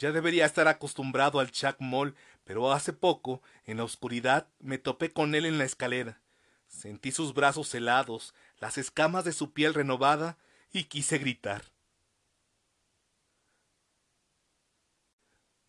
Ya 0.00 0.12
debería 0.12 0.46
estar 0.46 0.66
acostumbrado 0.66 1.40
al 1.40 1.50
chacmol, 1.50 2.16
pero 2.44 2.72
hace 2.72 2.94
poco, 2.94 3.42
en 3.66 3.76
la 3.76 3.84
oscuridad, 3.84 4.48
me 4.58 4.78
topé 4.78 5.12
con 5.12 5.34
él 5.34 5.44
en 5.44 5.58
la 5.58 5.64
escalera. 5.64 6.22
Sentí 6.68 7.12
sus 7.12 7.34
brazos 7.34 7.74
helados, 7.74 8.34
las 8.60 8.78
escamas 8.78 9.26
de 9.26 9.32
su 9.32 9.52
piel 9.52 9.74
renovada, 9.74 10.38
y 10.72 10.84
quise 10.84 11.18
gritar. 11.18 11.64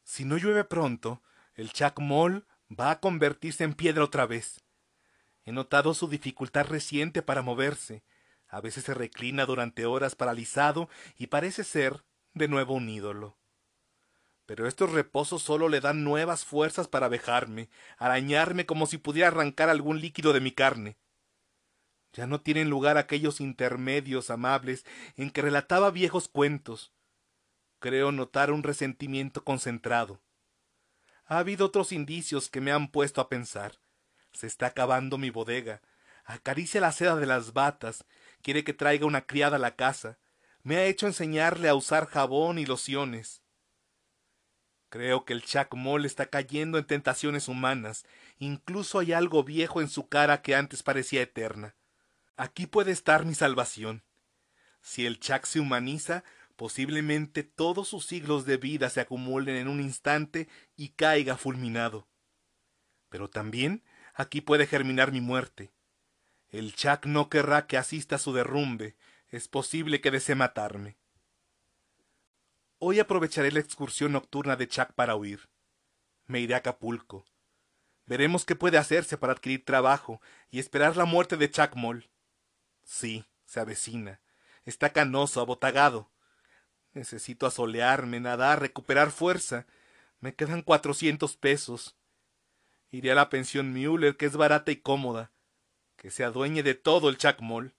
Si 0.06 0.24
no 0.24 0.38
llueve 0.38 0.64
pronto, 0.64 1.22
el 1.56 1.74
chacmol 1.74 2.48
va 2.72 2.92
a 2.92 3.00
convertirse 3.02 3.66
en 3.66 3.74
piedra 3.74 4.06
otra 4.06 4.26
vez. 4.28 4.62
He 5.44 5.52
notado 5.52 5.94
su 5.94 6.08
dificultad 6.08 6.68
reciente 6.68 7.22
para 7.22 7.42
moverse. 7.42 8.06
A 8.48 8.62
veces 8.62 8.86
se 8.86 8.94
reclina 8.94 9.46
durante 9.46 9.86
horas 9.86 10.16
paralizado 10.16 10.88
y 11.18 11.28
parece 11.28 11.66
ser 11.66 12.06
de 12.34 12.48
nuevo 12.48 12.76
un 12.76 12.88
ídolo. 12.88 13.41
Pero 14.46 14.68
estos 14.68 14.92
reposos 14.92 15.42
solo 15.42 15.70
le 15.70 15.82
dan 15.82 16.04
nuevas 16.04 16.46
fuerzas 16.46 16.88
para 16.88 17.08
vejarme, 17.08 17.70
arañarme 17.98 18.66
como 18.66 18.86
si 18.86 18.98
pudiera 18.98 19.30
arrancar 19.30 19.70
algún 19.70 20.02
líquido 20.02 20.34
de 20.34 20.42
mi 20.42 20.52
carne. 20.52 20.98
Ya 22.14 22.28
no 22.28 22.42
tienen 22.42 22.70
lugar 22.70 22.98
aquellos 22.98 23.40
intermedios 23.40 24.30
amables 24.30 24.86
en 25.16 25.32
que 25.32 25.42
relataba 25.42 25.92
viejos 25.92 26.28
cuentos, 26.28 26.92
Creo 27.82 28.12
notar 28.12 28.52
un 28.52 28.62
resentimiento 28.62 29.44
concentrado. 29.44 30.22
Ha 31.26 31.40
habido 31.40 31.66
otros 31.66 31.92
indicios 31.92 32.48
que 32.48 32.62
me 32.62 32.72
han 32.72 32.92
puesto 32.92 33.22
a 33.22 33.28
pensar. 33.28 33.80
Se 34.34 34.46
está 34.46 34.68
acabando 34.68 35.18
mi 35.18 35.32
bodega. 35.32 35.82
Acaricia 36.24 36.80
la 36.80 36.92
seda 36.92 37.16
de 37.16 37.26
las 37.26 37.54
batas. 37.54 38.06
Quiere 38.44 38.64
que 38.64 38.76
traiga 38.76 39.08
una 39.08 39.26
criada 39.26 39.56
a 39.56 39.60
la 39.60 39.76
casa. 39.76 40.20
Me 40.62 40.78
ha 40.78 40.86
hecho 40.86 41.08
enseñarle 41.08 41.70
a 41.70 41.74
usar 41.74 42.06
jabón 42.06 42.60
y 42.60 42.68
lociones. 42.68 43.41
Creo 44.92 45.26
que 45.26 45.34
el 45.34 45.44
chacmol 45.44 46.06
está 46.06 46.28
cayendo 46.28 46.78
en 46.78 46.86
tentaciones 46.86 47.48
humanas. 47.48 48.06
Incluso 48.38 49.00
hay 49.00 49.14
algo 49.14 49.44
viejo 49.44 49.82
en 49.82 49.90
su 49.90 50.08
cara 50.08 50.44
que 50.44 50.54
antes 50.54 50.84
parecía 50.84 51.24
eterna. 51.24 51.74
Aquí 52.38 52.68
puede 52.68 52.92
estar 52.92 53.26
mi 53.26 53.34
salvación. 53.34 54.04
Si 54.82 55.08
el 55.08 55.20
chac 55.20 55.46
se 55.46 55.60
humaniza, 55.60 56.24
Posiblemente 56.62 57.42
todos 57.42 57.88
sus 57.88 58.06
siglos 58.06 58.46
de 58.46 58.58
vida 58.58 58.92
se 58.92 59.02
acumulen 59.02 59.56
en 59.56 59.68
un 59.68 59.82
instante 59.82 60.48
y 60.76 60.90
caiga 60.90 61.36
fulminado. 61.36 62.08
Pero 63.10 63.32
también 63.32 63.84
aquí 64.14 64.42
puede 64.42 64.68
germinar 64.68 65.12
mi 65.12 65.22
muerte. 65.22 65.74
El 66.50 66.76
Chac 66.76 67.08
no 67.08 67.30
querrá 67.30 67.66
que 67.66 67.78
asista 67.78 68.18
a 68.18 68.20
su 68.20 68.32
derrumbe. 68.32 68.96
Es 69.30 69.48
posible 69.48 70.02
que 70.02 70.12
desee 70.12 70.36
matarme. 70.36 71.00
Hoy 72.84 73.00
aprovecharé 73.00 73.52
la 73.52 73.60
excursión 73.60 74.14
nocturna 74.14 74.56
de 74.56 74.68
Chac 74.68 74.94
para 74.94 75.16
huir. 75.16 75.52
Me 76.26 76.40
iré 76.40 76.56
a 76.56 76.58
Acapulco. 76.58 77.28
Veremos 78.08 78.44
qué 78.44 78.56
puede 78.56 78.80
hacerse 78.80 79.20
para 79.20 79.34
adquirir 79.34 79.64
trabajo 79.64 80.20
y 80.50 80.58
esperar 80.58 80.98
la 80.98 81.06
muerte 81.06 81.38
de 81.38 81.52
Moll. 81.76 82.10
Sí, 82.84 83.24
se 83.46 83.60
avecina. 83.60 84.20
Está 84.66 84.90
canoso, 84.90 85.42
abotagado. 85.42 86.10
Necesito 86.94 87.46
asolearme, 87.46 88.20
nadar, 88.20 88.60
recuperar 88.60 89.12
fuerza. 89.12 89.68
Me 90.20 90.34
quedan 90.34 90.64
cuatrocientos 90.64 91.38
pesos. 91.38 91.96
Iré 92.90 93.12
a 93.12 93.16
la 93.16 93.30
pensión 93.30 93.74
Müller, 93.74 94.18
que 94.18 94.26
es 94.26 94.36
barata 94.36 94.72
y 94.72 94.78
cómoda. 94.78 95.32
Que 95.98 96.10
se 96.10 96.24
adueñe 96.24 96.64
de 96.64 96.74
todo 96.74 97.10
el 97.10 97.20
chacmol. 97.20 97.76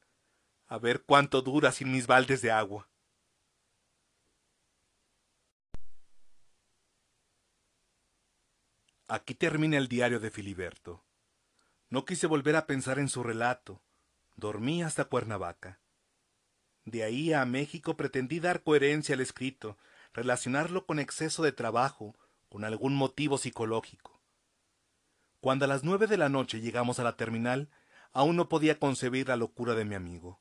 A 0.68 0.78
ver 0.78 1.02
cuánto 1.02 1.42
dura 1.42 1.72
sin 1.72 1.90
mis 1.90 2.06
baldes 2.06 2.40
de 2.40 2.52
agua. 2.52 2.91
Aquí 9.14 9.34
termina 9.34 9.76
el 9.76 9.88
diario 9.88 10.20
de 10.20 10.30
Filiberto. 10.30 11.04
No 11.90 12.06
quise 12.06 12.26
volver 12.26 12.56
a 12.56 12.66
pensar 12.66 12.98
en 12.98 13.10
su 13.10 13.22
relato. 13.22 13.82
Dormí 14.36 14.82
hasta 14.82 15.04
Cuernavaca. 15.04 15.80
De 16.86 17.04
ahí 17.04 17.34
a 17.34 17.44
México 17.44 17.94
pretendí 17.94 18.40
dar 18.40 18.62
coherencia 18.62 19.14
al 19.14 19.20
escrito, 19.20 19.76
relacionarlo 20.14 20.86
con 20.86 20.98
exceso 20.98 21.42
de 21.42 21.52
trabajo, 21.52 22.16
con 22.48 22.64
algún 22.64 22.94
motivo 22.94 23.36
psicológico. 23.36 24.18
Cuando 25.42 25.66
a 25.66 25.68
las 25.68 25.84
nueve 25.84 26.06
de 26.06 26.16
la 26.16 26.30
noche 26.30 26.62
llegamos 26.62 26.98
a 26.98 27.04
la 27.04 27.18
terminal, 27.18 27.68
aún 28.14 28.34
no 28.36 28.48
podía 28.48 28.78
concebir 28.78 29.28
la 29.28 29.36
locura 29.36 29.74
de 29.74 29.84
mi 29.84 29.94
amigo. 29.94 30.40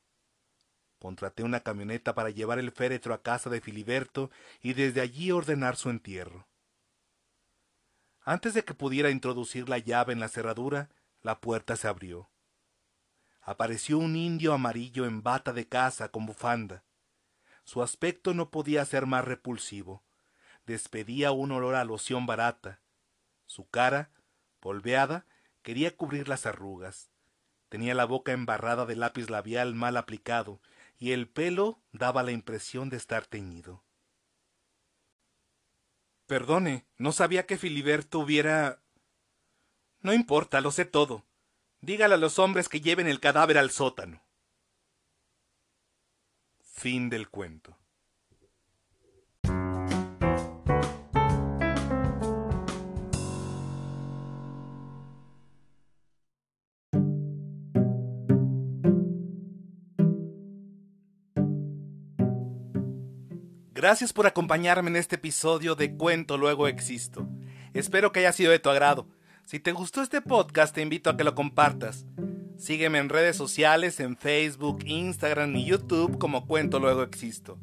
Contraté 0.98 1.42
una 1.42 1.60
camioneta 1.60 2.14
para 2.14 2.30
llevar 2.30 2.58
el 2.58 2.70
féretro 2.70 3.12
a 3.12 3.20
casa 3.20 3.50
de 3.50 3.60
Filiberto 3.60 4.30
y 4.62 4.72
desde 4.72 5.02
allí 5.02 5.30
ordenar 5.30 5.76
su 5.76 5.90
entierro. 5.90 6.46
Antes 8.24 8.54
de 8.54 8.64
que 8.64 8.74
pudiera 8.74 9.10
introducir 9.10 9.68
la 9.68 9.78
llave 9.78 10.12
en 10.12 10.20
la 10.20 10.28
cerradura, 10.28 10.90
la 11.22 11.40
puerta 11.40 11.76
se 11.76 11.88
abrió 11.88 12.28
apareció 13.42 13.98
un 13.98 14.14
indio 14.16 14.54
amarillo 14.54 15.04
en 15.04 15.22
bata 15.22 15.52
de 15.52 15.66
caza 15.66 16.08
con 16.10 16.26
bufanda. 16.26 16.84
Su 17.64 17.82
aspecto 17.82 18.34
no 18.34 18.50
podía 18.50 18.84
ser 18.84 19.06
más 19.06 19.24
repulsivo. 19.24 20.02
despedía 20.64 21.32
un 21.32 21.50
olor 21.50 21.74
a 21.74 21.84
loción 21.84 22.24
barata. 22.24 22.80
Su 23.46 23.68
cara, 23.68 24.10
polveada, 24.60 25.26
quería 25.62 25.96
cubrir 25.96 26.28
las 26.28 26.46
arrugas. 26.46 27.10
Tenía 27.68 27.94
la 27.94 28.04
boca 28.04 28.30
embarrada 28.30 28.86
de 28.86 28.94
lápiz 28.94 29.28
labial 29.28 29.74
mal 29.74 29.96
aplicado, 29.96 30.60
y 30.98 31.10
el 31.10 31.28
pelo 31.28 31.80
daba 31.90 32.22
la 32.22 32.30
impresión 32.30 32.90
de 32.90 32.96
estar 32.96 33.26
teñido. 33.26 33.82
Perdone, 36.32 36.86
no 36.96 37.12
sabía 37.12 37.44
que 37.44 37.58
Filiberto 37.58 38.18
hubiera. 38.18 38.80
No 40.00 40.14
importa, 40.14 40.62
lo 40.62 40.70
sé 40.70 40.86
todo. 40.86 41.26
Dígale 41.82 42.14
a 42.14 42.16
los 42.16 42.38
hombres 42.38 42.70
que 42.70 42.80
lleven 42.80 43.06
el 43.06 43.20
cadáver 43.20 43.58
al 43.58 43.70
sótano. 43.70 44.24
Fin 46.62 47.10
del 47.10 47.28
cuento. 47.28 47.76
Gracias 63.82 64.12
por 64.12 64.28
acompañarme 64.28 64.90
en 64.90 64.94
este 64.94 65.16
episodio 65.16 65.74
de 65.74 65.96
Cuento 65.96 66.38
Luego 66.38 66.68
Existo. 66.68 67.28
Espero 67.74 68.12
que 68.12 68.20
haya 68.20 68.30
sido 68.30 68.52
de 68.52 68.60
tu 68.60 68.70
agrado. 68.70 69.08
Si 69.44 69.58
te 69.58 69.72
gustó 69.72 70.02
este 70.02 70.20
podcast, 70.20 70.72
te 70.72 70.82
invito 70.82 71.10
a 71.10 71.16
que 71.16 71.24
lo 71.24 71.34
compartas. 71.34 72.06
Sígueme 72.56 72.98
en 72.98 73.08
redes 73.08 73.34
sociales, 73.34 73.98
en 73.98 74.16
Facebook, 74.16 74.84
Instagram 74.86 75.56
y 75.56 75.64
YouTube 75.64 76.16
como 76.18 76.46
Cuento 76.46 76.78
Luego 76.78 77.02
Existo. 77.02 77.58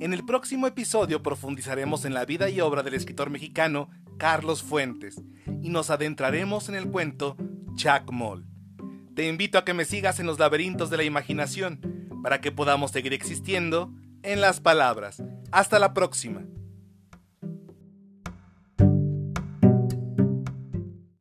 En 0.00 0.12
el 0.12 0.24
próximo 0.24 0.66
episodio 0.66 1.22
profundizaremos 1.22 2.04
en 2.04 2.14
la 2.14 2.24
vida 2.24 2.50
y 2.50 2.60
obra 2.60 2.82
del 2.82 2.94
escritor 2.94 3.30
mexicano 3.30 3.90
Carlos 4.18 4.64
Fuentes 4.64 5.22
y 5.62 5.68
nos 5.68 5.90
adentraremos 5.90 6.68
en 6.68 6.74
el 6.74 6.90
cuento 6.90 7.36
Chuck 7.76 8.10
Moll. 8.10 8.44
Te 9.14 9.28
invito 9.28 9.56
a 9.56 9.64
que 9.64 9.74
me 9.74 9.84
sigas 9.84 10.18
en 10.18 10.26
los 10.26 10.40
laberintos 10.40 10.90
de 10.90 10.96
la 10.96 11.04
imaginación 11.04 12.08
para 12.24 12.40
que 12.40 12.50
podamos 12.50 12.90
seguir 12.90 13.12
existiendo 13.12 13.94
en 14.24 14.40
las 14.40 14.58
palabras. 14.58 15.22
Hasta 15.50 15.78
la 15.78 15.92
próxima. 15.94 16.42